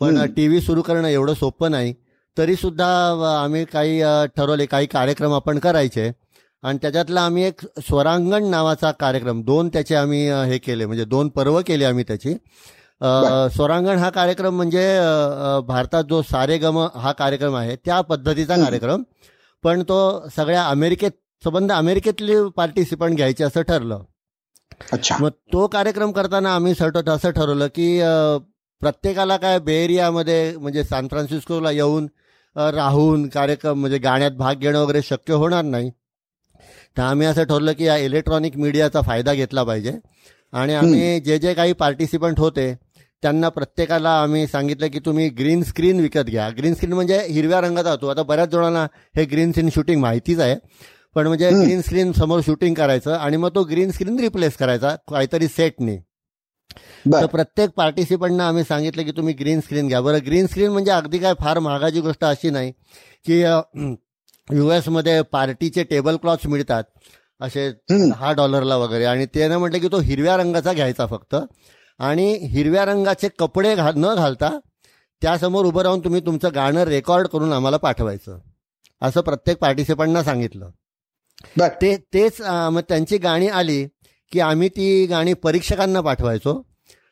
पण. 0.00 0.18
टी 0.36 0.46
व्ही 0.48 0.60
सुरू 0.60 0.82
करणं 0.82 1.08
एवढं 1.08 1.34
सोपं 1.34 1.70
नाही 1.70 1.94
तरी 2.36 2.56
सुद्धा 2.56 2.86
आम्ही 3.42 3.64
काही 3.64 4.00
ठरवले 4.36 4.66
काही 4.66 4.86
कार्यक्रम 4.86 5.32
आपण 5.34 5.58
करायचे 5.58 6.10
आणि 6.62 6.78
त्याच्यातला 6.82 7.20
आम्ही 7.20 7.44
एक 7.44 7.60
स्वरांगण 7.86 8.44
नावाचा 8.50 8.90
कार्यक्रम 9.00 9.42
दोन 9.42 9.68
त्याचे 9.68 9.94
आम्ही 9.94 10.28
हे 10.50 10.58
केले 10.58 10.86
म्हणजे 10.86 11.04
दोन 11.04 11.28
पर्व 11.28 11.60
केले 11.66 11.84
आम्ही 11.84 12.04
त्याची. 12.08 12.34
स्वरांगण 13.54 13.98
हा 13.98 14.08
कार्यक्रम 14.10 14.54
म्हणजे 14.56 14.84
भारतात 15.68 16.04
जो 16.10 16.20
सारेगम 16.22 16.78
हा 16.94 17.12
कार्यक्रम 17.12 17.56
आहे 17.56 17.76
त्या 17.84 18.00
पद्धतीचा. 18.00 18.56
कार्यक्रम 18.56 19.02
पण 19.64 19.82
तो 19.82 20.28
सगळ्या 20.36 20.64
अमेरिकेत 20.66 21.10
संबंध 21.42 21.72
अमेरिकेतली 21.72 22.34
पार्टिसिपंट 22.56 23.16
घ्यायचे 23.16 23.44
असं 23.44 23.62
ठरलं. 23.62 24.02
अच्छा. 24.92 25.16
मग 25.20 25.30
तो 25.52 25.66
कार्यक्रम 25.66 26.12
करताना 26.12 26.54
आम्ही 26.54 26.74
सर्ट 26.74 27.08
असं 27.08 27.30
ठरवलं 27.30 27.66
की 27.66 27.98
प्रत्येकाला 28.82 29.36
काय 29.36 29.58
बे 29.58 29.74
एरियामध्ये 29.84 30.56
म्हणजे 30.56 30.84
सॅन 30.84 31.08
फ्रान्सिस्कोला 31.08 31.70
येऊन 31.70 32.06
राहून 32.56 33.28
कार्यक्रम 33.28 33.78
म्हणजे 33.80 33.98
गाण्यात 33.98 34.32
भाग 34.32 34.54
घेणं 34.54 34.78
वगैरे 34.78 35.02
शक्य 35.02 35.34
होणार 35.34 35.64
नाही. 35.64 35.90
तर 36.96 37.02
आम्ही 37.02 37.26
असं 37.26 37.44
ठरवलं 37.44 37.72
की 37.72 37.84
या 37.84 37.96
इलेक्ट्रॉनिक 37.96 38.56
मीडियाचा 38.56 39.00
फायदा 39.00 39.34
घेतला 39.34 39.62
पाहिजे. 39.64 39.92
आणि 40.52 40.74
आम्ही 40.74 41.20
जे 41.20 41.38
जे 41.38 41.54
काही 41.54 41.72
पार्टिसिपंट 41.72 42.40
होते 42.40 42.72
त्यांना 43.22 43.48
प्रत्येकाला 43.48 44.10
आम्ही 44.22 44.46
सांगितलं 44.46 44.86
की 44.86 44.98
तुम्ही 45.06 45.28
ग्रीन 45.28 45.62
स्क्रीन 45.62 46.00
विकत 46.00 46.26
घ्या. 46.28 46.48
ग्रीन 46.58 46.74
स्क्रीन 46.74 46.92
म्हणजे 46.92 47.18
हिरव्या 47.30 47.60
रंगाचा 47.60 47.90
होतो. 47.90 48.08
आता 48.08 48.22
बऱ्याच 48.22 48.48
जणांना 48.48 48.86
हे 49.16 49.24
ग्रीन 49.24 49.50
स्क्रीन 49.50 49.68
शूटिंग 49.74 50.00
माहितीच 50.00 50.40
आहे. 50.40 50.56
पण 51.14 51.26
म्हणजे 51.26 51.50
ग्रीन 51.50 51.80
स्क्रीन 51.80 52.12
समोर 52.12 52.40
शूटिंग 52.46 52.74
करायचं 52.74 53.14
आणि 53.14 53.36
मग 53.36 53.54
तो 53.54 53.62
ग्रीन 53.70 53.90
स्क्रीन 53.90 54.18
रिप्लेस 54.20 54.56
करायचा 54.56 54.94
काहीतरी 55.10 55.48
सेटने 55.48 55.96
तर 57.12 57.26
प्रत्येक 57.26 57.70
पार्टिसिपंटना 57.76 58.46
आम्ही 58.48 58.62
सांगितलं 58.64 59.02
की 59.02 59.10
तुम्ही 59.10 59.34
ग्रीन 59.40 59.60
स्क्रीन 59.60 59.88
घ्या. 59.88 60.00
बरं 60.00 60.18
ग्रीन 60.26 60.46
स्क्रीन 60.46 60.70
म्हणजे 60.70 60.90
अगदी 60.90 61.18
काय 61.18 61.32
फार 61.40 61.58
महागाची 61.58 62.00
गोष्ट 62.00 62.24
अशी 62.24 62.50
नाही 62.50 62.72
की 63.26 63.40
यू 63.42 64.70
मध्ये 64.90 65.20
पार्टीचे 65.22 65.82
टेबल 65.84 66.16
क्लॉथ्स 66.16 66.46
मिळतात. 66.46 66.84
असे. 67.40 67.70
दहा 67.90 68.32
डॉलरला 68.32 68.76
वगैरे. 68.76 69.04
आणि 69.04 69.26
त्यानं 69.26 69.58
म्हटलं 69.58 69.78
की 69.78 69.88
तो 69.92 70.00
हिरव्या 70.00 70.36
रंगाचा 70.36 70.72
घ्यायचा 70.72 71.06
फक्त. 71.06 71.34
आणि 71.98 72.32
हिरव्या 72.32 72.84
रंगाचे 72.84 73.28
कपडे 73.38 73.74
घा 73.74 73.90
न 73.96 74.14
घालता 74.14 74.58
त्यासमोर 75.22 75.64
उभं 75.64 75.82
राहून 75.82 76.00
तुम्ही 76.00 76.20
तुमचं 76.20 76.48
गाणं 76.54 76.82
रेकॉर्ड 76.82 77.26
करून 77.26 77.52
आम्हाला 77.52 77.76
पाठवायचं. 77.76 78.38
असं 79.02 79.20
प्रत्येक 79.20 79.58
पार्टिसिपंटना 79.58 80.22
सांगितलं. 80.22 80.70
ते 81.68 81.96
तेच 81.96 82.40
मग 82.40 82.80
त्यांची 82.88 83.18
गाणी 83.18 83.48
आली 83.48 83.84
की 84.32 84.40
आम्ही 84.40 84.68
ती 84.68 85.06
गाणी 85.06 85.34
परीक्षकांना 85.34 86.00
पाठवायचो. 86.00 86.66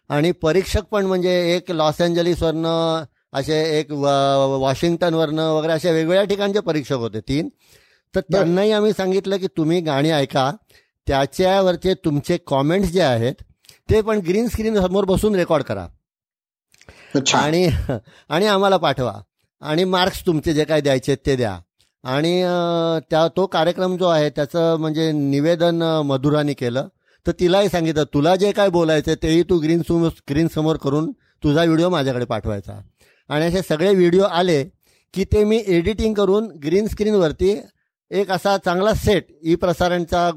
आणि 0.08 0.32
परीक्षक 0.32 0.82
पण 0.82 1.06
म्हणजे 1.06 1.56
एक 1.56 1.70
लॉस 1.70 2.00
एंजलिसवरनं 2.00 3.04
असे 3.32 3.80
एक 3.80 3.90
व- 3.90 4.56
वॉशिंग्टनवरनं 4.58 5.50
वगैरे 5.50 5.72
अशा 5.72 5.90
वेगवेगळ्या 5.90 6.24
ठिकाणचे 6.24 6.60
परीक्षक 6.60 6.96
होते 6.96 7.20
तीन. 7.20 7.48
तर 8.14 8.20
त्यांनाही 8.20 8.72
आम्ही 8.72 8.92
सांगितलं 8.92 9.36
की 9.36 9.46
तुम्ही 9.46 9.80
गाणी 9.80 10.10
ऐका. 10.10 10.52
त्याच्यावरचे 11.06 11.94
तुमचे 11.94 12.36
कॉमेंट्स 12.36 12.90
जे 12.90 13.02
आहेत 13.02 13.34
ते 13.90 14.00
पण 14.02 14.18
ग्रीन 14.26 14.48
स्क्रीन 14.48 14.80
समोर 14.80 15.04
बसून 15.04 15.34
रेकॉर्ड 15.34 15.64
करा. 15.64 15.86
आणि 17.36 17.66
आणि 18.30 18.46
आम्हाला 18.46 18.76
पाठवा. 18.76 19.12
आणि 19.62 19.84
मार्क्स 19.84 20.24
तुमचे 20.26 20.52
जे 20.54 20.64
काय 20.64 20.80
द्यायचे 20.80 21.16
ते 21.26 21.36
द्या. 21.36 21.58
आणि 22.04 22.42
त्या 23.10 23.26
तो 23.36 23.46
कार्यक्रम 23.46 23.96
जो 23.96 24.08
आहे 24.08 24.28
त्याचं 24.36 24.76
म्हणजे 24.80 25.10
निवेदन 25.12 25.82
मधुराने 26.06 26.52
केलं. 26.52 26.86
तर 27.26 27.32
तिलाही 27.40 27.68
सांगितलं 27.68 28.04
तुला 28.14 28.34
जे 28.36 28.52
काय 28.52 28.68
बोलायचं 28.70 29.14
तेही 29.22 29.42
तू 29.50 29.58
ग्रीन 29.60 29.82
स्क्रीन 29.82 30.48
समोर 30.54 30.76
करून 30.82 31.10
तुझा 31.42 31.64
व्हिडिओ 31.64 31.88
माझ्याकडे 31.90 32.24
पाठवायचा. 32.24 32.80
आणि 33.30 33.44
असे 33.44 33.62
सगळे 33.68 33.94
व्हिडिओ 33.94 34.24
आले 34.24 34.62
की 35.14 35.24
ते 35.32 35.44
मी 35.44 35.62
एडिटिंग 35.66 36.14
करून 36.14 36.46
ग्रीन 36.64 36.86
स्क्रीनवरती 36.86 37.54
एक 38.10 38.30
असा 38.30 38.56
चांगला 38.64 38.92
सेट 38.94 39.26
ई 39.42 39.54
प्रसारणचा 39.54 40.30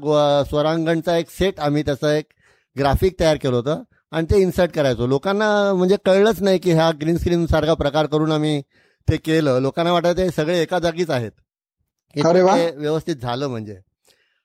स्वरांगणचा 0.48 1.16
एक 1.18 1.30
सेट 1.30 1.60
आम्ही 1.60 1.82
त्याचं 1.82 2.08
एक 2.08 2.24
ग्राफिक 2.76 3.18
तयार 3.20 3.36
केलं 3.42 3.56
होतं 3.56 3.82
आणि 4.12 4.26
ते 4.30 4.40
इन्सर्ट 4.42 4.72
करायचो. 4.74 5.06
लोकांना 5.06 5.72
म्हणजे 5.74 5.96
कळलंच 6.06 6.42
नाही 6.42 6.58
की 6.58 6.72
हा 6.72 6.90
ग्रीन 7.00 7.16
स्क्रीन 7.16 7.46
सारखा 7.46 7.74
प्रकार 7.74 8.06
करून 8.06 8.32
आम्ही 8.32 8.60
ते 9.08 9.16
केलं. 9.16 9.58
लोकांना 9.60 9.92
वाटत 9.92 10.16
ते 10.16 10.30
सगळे 10.30 10.60
एका 10.62 10.78
जागीच 10.78 11.10
आहेत. 11.10 11.32
व्यवस्थित 12.76 13.16
झालं 13.16 13.48
म्हणजे. 13.48 13.80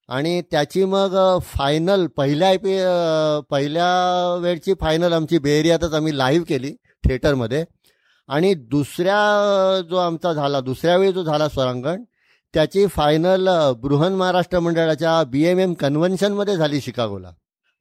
आणि 0.09 0.41
त्याची 0.51 0.83
मग 0.85 1.15
फायनल 1.45 2.05
पहिल्या 2.17 2.47
आय 2.49 2.57
पी 2.57 2.77
पहिल्या 3.49 3.87
वेळची 4.41 4.73
फायनल 4.81 5.13
आमची 5.13 5.37
बेरियातच 5.39 5.93
आम्ही 5.93 6.17
लाईव्ह 6.17 6.45
केली 6.45 6.71
थिएटरमध्ये 7.07 7.63
आणि 8.29 8.53
दुसऱ्या 8.53 9.81
जो 9.89 9.97
आमचा 9.97 10.33
झाला 10.33 10.59
दुसऱ्या 10.61 10.95
वेळी 10.97 11.13
जो 11.13 11.23
झाला 11.23 11.47
स्वरांगण 11.49 12.03
त्याची 12.53 12.85
फायनल 12.87 13.49
बृहन 13.81 14.13
महाराष्ट्र 14.13 14.59
मंडळाच्या 14.59 15.23
बी 15.23 15.43
एम 15.45 15.59
एम 15.59 15.73
कन्व्हेन्शनमध्ये 15.73 16.55
झाली 16.57 16.81
शिकागोला. 16.81 17.31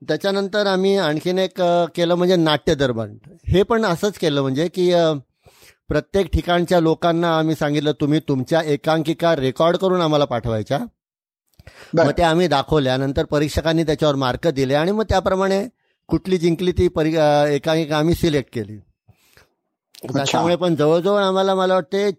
त्याच्यानंतर 0.03 0.67
आम्ही 0.67 0.97
आणखीन 0.97 1.39
एक 1.39 1.61
केलं 1.95 2.15
म्हणजे 2.15 2.37
नाट्य 2.37 2.75
दरबार. 2.75 3.09
हे 3.49 3.63
पण 3.63 3.85
असंच 3.85 4.19
केलं 4.19 4.43
म्हणजे 4.43 4.69
की 4.69 4.93
प्रत्येक 5.89 6.27
ठिकाणच्या 6.27 6.81
लोकांना 6.81 7.39
आम्ही 7.39 7.55
सांगितलं 7.55 7.93
तुम्ही 7.93 8.21
तुमच्या 8.29 8.63
एकांकिका 8.63 9.35
रेकॉर्ड 9.37 9.77
करून 9.77 10.01
आम्हाला 10.01 10.25
पाठवायच्या. 10.25 10.79
मग 11.95 12.11
ते 12.19 12.23
आम्ही 12.23 12.47
दाखवल्या. 12.49 12.97
नंतर 12.97 13.25
परीक्षकांनी 13.25 13.83
त्याच्यावर 13.83 14.15
मार्क 14.15 14.49
दिले 14.49 14.75
आणि 14.75 14.93
मग 14.93 15.05
त्याप्रमाणे 15.09 15.67
कुठली 16.09 16.39
जिंकली 16.39 16.73
ती 16.73 16.89
परी 16.89 17.15
एकांकिका 17.55 17.99
आम्ही 17.99 18.15
सिलेक्ट 18.15 18.55
केली. 18.55 18.77
त्याच्यामुळे 20.15 20.57
पण 20.57 20.75
जवळजवळ 20.77 21.23
आम्हाला 21.23 21.55
मला 21.55 21.75
वाटते 21.75 22.11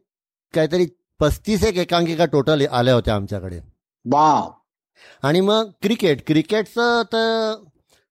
काहीतरी 0.53 0.85
पस्तीस 1.19 1.63
एक 1.63 1.77
एकांकिका 1.77 2.25
टोटल 2.25 2.65
आल्या 2.71 2.93
होत्या 2.93 3.15
आमच्याकडे. 3.15 3.59
आणि 5.23 5.41
मग 5.41 5.69
क्रिकेट. 5.81 6.21
क्रिकेटचं 6.27 7.01
तर 7.13 7.53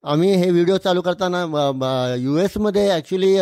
आम्ही 0.04 0.34
हे 0.34 0.50
व्हिडिओ 0.50 0.76
चालू 0.76 1.00
करताना 1.00 2.14
यू 2.18 2.36
एसमध्ये 2.36 2.88
ॲक्च्युली 2.90 3.36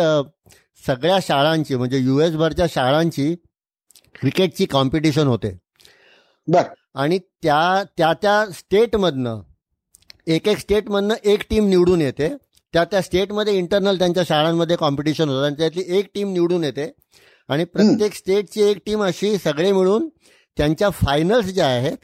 सगळ्या 0.87 1.17
शाळांची 1.21 1.75
म्हणजे 1.75 1.97
यू 1.97 2.19
एस 2.19 2.35
भरच्या 2.35 2.65
शाळांची 2.69 3.35
क्रिकेटची 4.21 4.65
कॉम्पिटिशन 4.65 5.27
होते. 5.27 5.57
बर. 6.47 6.63
आणि 6.95 7.19
त्या 7.43 7.83
त्या 7.97 8.13
त्या 8.13 8.45
स्टेटमधनं 8.53 9.41
एक 10.27 10.47
एक 10.47 10.57
स्टेटमधनं 10.57 11.15
एक 11.23 11.43
टीम 11.49 11.67
निवडून 11.67 12.01
येते. 12.01 12.29
त्या 12.73 12.83
त्या 12.83 13.01
स्टेटमध्ये 13.01 13.57
इंटरनल 13.57 13.97
त्यांच्या 13.97 14.23
शाळांमध्ये 14.27 14.75
कॉम्पिटिशन 14.75 15.29
होतं. 15.29 15.45
आणि 15.45 15.55
त्यातली 15.55 15.83
एक 15.87 16.09
टीम 16.15 16.33
निवडून 16.33 16.63
येते. 16.63 16.91
आणि 17.49 17.63
प्रत्येक 17.63 18.13
स्टेटची 18.13 18.61
एक 18.61 18.77
टीम 18.85 19.03
अशी 19.03 19.37
सगळे 19.37 19.71
मिळून 19.71 20.09
त्यांच्या 20.57 20.89
फायनल्स 20.89 21.45
ज्या 21.45 21.67
आहेत 21.67 21.97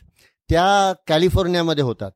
त्या 0.50 0.94
कॅलिफोर्नियामध्ये 1.08 1.84
होतात. 1.84 2.12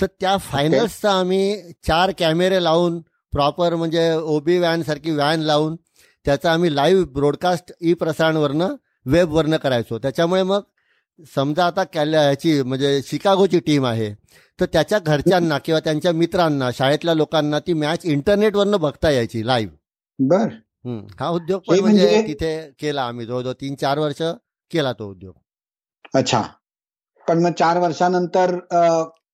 तर 0.00 0.06
त्या 0.20 0.36
फायनल्सचा 0.36 1.12
आम्ही 1.12 1.72
चार 1.86 2.10
कॅमेरे 2.18 2.62
लावून 2.64 3.00
प्रॉपर 3.32 3.74
म्हणजे 3.74 4.10
ओबी 4.14 4.58
व्हॅन 4.58 4.82
सारखी 4.82 5.10
व्हॅन 5.10 5.40
लावून 5.40 5.76
त्याचा 6.26 6.52
आम्ही 6.52 6.74
लाईव्ह 6.76 7.04
ब्रॉडकास्ट 7.12 7.72
ई 7.80 7.94
प्रसारणवरनं 7.94 8.74
वेबवरनं 9.06 9.56
करायचो. 9.56 9.98
त्याच्यामुळे 9.98 10.42
मग 10.42 10.60
समजा 11.36 11.66
आता 11.66 11.84
कॅल 11.84 12.14
ह्याची 12.14 12.62
म्हणजे 12.62 13.00
शिकागोची 13.06 13.58
टीम 13.60 13.86
आहे 13.86 14.12
तर 14.58 14.66
त्याच्या 14.72 14.98
घरच्यांना 14.98 15.58
किंवा 15.58 15.80
त्यांच्या 15.80 16.12
मित्रांना 16.12 16.70
शाळेतल्या 16.74 17.14
लोकांना 17.14 17.58
ती 17.58 17.72
मॅच 17.72 18.04
इंटरनेटवरनं 18.04 18.80
बघता 18.80 19.10
यायची 19.10 19.46
लाईव्ह 19.46 19.72
बर. 20.18 20.48
हा 21.20 21.28
उद्योग 21.28 21.60
पण 21.68 21.78
म्हणजे 21.80 22.02
म्हणजे- 22.02 22.26
तिथे 22.28 22.70
केला 22.80 23.02
आम्ही. 23.02 23.26
जवळजवळ 23.26 23.52
तीन 23.52 23.74
चार 23.74 23.98
वर्ष 23.98 24.22
केला 24.70 24.92
तो 24.92 25.10
उद्योग. 25.10 25.34
अच्छा. 26.14 26.42
पण 27.26 27.42
मग 27.42 27.52
चार 27.52 27.78
वर्षानंतर 27.78 28.54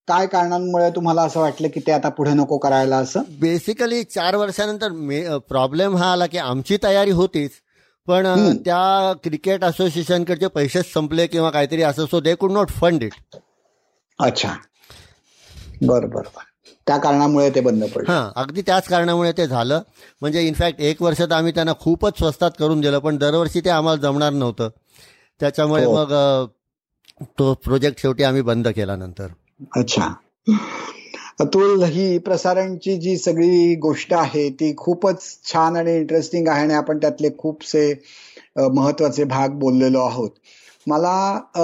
काय 0.09 0.27
कारणांमुळे 0.27 0.91
तुम्हाला 0.91 1.23
असं 1.23 1.41
वाटलं 1.41 1.69
की 1.69 1.81
ते 1.81 1.93
आता 1.93 2.09
पुढे 2.09 2.33
नको 2.35 2.59
करायला 2.59 2.97
असं? 2.97 3.23
बेसिकली 3.41 4.03
चार 4.05 4.37
वर्षानंतर 4.37 5.39
प्रॉब्लेम 5.49 5.97
हा 5.97 6.13
आला 6.13 6.27
की 6.27 6.39
आमची 6.39 6.77
तयारी 6.83 7.11
होतीच. 7.11 7.51
पण. 8.09 8.27
त्या 8.65 9.13
क्रिकेट 9.23 9.65
असोसिएशनकडचे 9.65 10.47
पैसेच 10.47 10.93
संपले 10.93 11.27
किंवा 11.27 11.51
काहीतरी 11.51 11.83
असं 11.83 12.07
so 12.07 12.21
they 12.21 12.35
could 12.35 12.53
not 12.53 12.69
fund 12.71 13.03
it 13.03 13.37
अच्छा. 14.19 14.55
बर 15.83 16.07
बर 16.07 16.23
त्या 16.87 16.97
कारणामुळे 16.97 17.51
ते 17.51 17.61
बंद 17.61 17.85
पडलं. 17.85 18.11
हां 18.13 18.31
अगदी 18.43 18.63
त्याच 18.63 18.87
कारणामुळे 18.89 19.33
ते 19.33 19.47
झालं. 19.47 19.81
म्हणजे 20.21 20.43
इनफॅक्ट 20.43 20.81
एक 20.81 21.03
वर्ष 21.03 21.21
तर 21.21 21.33
आम्ही 21.33 21.53
त्यांना 21.55 21.73
खूपच 21.81 22.19
स्वस्तात 22.19 22.51
करून 22.59 22.81
दिलं 22.81 22.99
पण 22.99 23.17
दरवर्षी 23.17 23.61
ते 23.61 23.71
आम्हाला 23.71 24.01
जमणार 24.01 24.33
नव्हतं. 24.33 24.69
त्याच्यामुळे 25.41 25.85
हो. 25.85 25.93
मग 25.97 26.13
तो 27.39 27.53
प्रोजेक्ट 27.55 28.01
शेवटी 28.01 28.23
आम्ही 28.23 28.43
बंद 28.43 28.69
केला 28.69 28.97
नंतर. 28.97 29.27
अच्छा. 29.61 30.15
अतुल 31.41 31.83
ही 31.83 32.19
प्रसारणची 32.19 32.97
जी 32.97 33.17
सगळी 33.17 33.75
गोष्ट 33.75 34.15
आहे 34.15 34.51
ती 34.51 34.75
खूपच 34.77 35.23
छान 35.53 35.77
आणि 35.77 35.97
इंटरेस्टिंग 35.97 36.49
आहे 36.49 36.63
आणि 36.63 36.75
आपण 36.75 36.99
त्यातले 36.99 37.29
खूपसे 37.39 37.95
महत्त्वाचे 38.73 39.25
भाग 39.25 39.49
बोललेलो 39.49 40.01
आहोत. 40.01 40.31
मला 40.87 41.41
अ, 41.55 41.63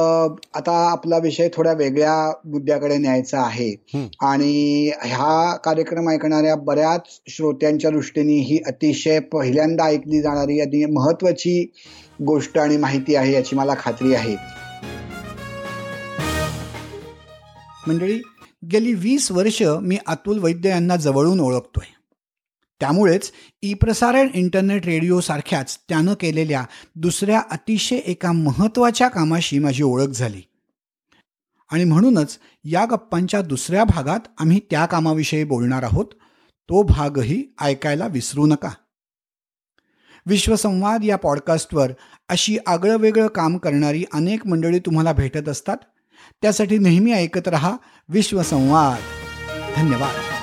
आता 0.59 0.91
आपला 0.91 1.19
विषय 1.19 1.49
थोड्या 1.55 1.73
वेगळ्या 1.73 2.33
मुद्द्याकडे 2.45 2.97
न्यायचा 2.99 3.41
आहे. 3.41 3.75
आणि 4.23 4.91
ह्या 5.05 5.57
कार्यक्रम 5.57 6.09
ऐकणाऱ्या 6.09 6.57
बऱ्याच 6.57 7.01
श्रोत्यांच्या 7.29 7.91
दृष्टीने 7.91 8.33
ही 8.33 8.59
अतिशय 8.67 9.19
पहिल्यांदा 9.19 9.85
ऐकली 9.85 10.21
जाणारी 10.23 10.61
आणि 10.61 10.85
महत्वाची 10.85 11.73
गोष्ट 12.23 12.59
आणि 12.59 12.77
माहिती 12.77 13.15
आहे 13.15 13.33
याची 13.33 13.57
मला 13.57 13.75
खात्री 13.79 14.15
आहे. 14.15 14.64
मंडळी 17.89 18.23
गेली 18.73 18.95
वीस 18.95 19.33
वर्ष 19.33 19.63
मी 19.63 19.99
अतुल 20.07 20.39
वैद्य 20.39 20.69
यांना 20.69 20.97
जवळून 20.97 21.41
ओळखतोय. 21.41 21.93
त्यामुळेच 22.81 23.33
ई 23.63 23.75
प्रसारण 23.75 24.29
इंटरनेट 24.35 24.87
रेडिओसारख्याच 24.87 25.79
त्यानं 25.89 26.15
केलेल्या 26.15 26.65
दुसऱ्या 26.97 27.43
अतिशय 27.51 27.97
एका 27.97 28.33
महत्त्वाच्या 28.33 29.09
कामाशी 29.09 29.59
माझी 29.59 29.83
ओळख 29.83 30.07
झाली. 30.07 30.43
आणि 31.73 31.85
म्हणूनच 31.85 32.39
या 32.65 32.85
गप्पांच्या 32.85 33.43
दुसऱ्या 33.43 33.85
भागात 33.85 34.21
आम्ही 34.39 34.61
त्या 34.71 34.87
कामाविषयी 34.87 35.45
बोलणार 35.45 35.83
आहोत. 35.83 36.07
तो 36.69 36.83
भागही 36.83 37.45
ऐकायला 37.61 38.07
विसरू 38.07 38.47
नका. 38.47 38.71
विश्वसंवाद 40.27 41.01
या 41.05 41.17
पॉडकास्टवर 41.17 41.93
अशी 42.29 42.59
आगळं 42.67 42.97
वेगळं 42.97 43.27
काम 43.27 43.59
करणारी 43.59 44.05
अनेक 44.13 44.47
मंडळी 44.47 44.79
तुम्हाला 44.79 45.13
भेटत 45.13 45.49
असतात. 45.49 45.77
त्यासाठी 46.43 46.79
नेहमी 46.79 47.13
ऐकत 47.13 47.49
रहा 47.49 47.77
विश्वसंवाद. 48.09 49.01
धन्यवाद. 49.77 50.34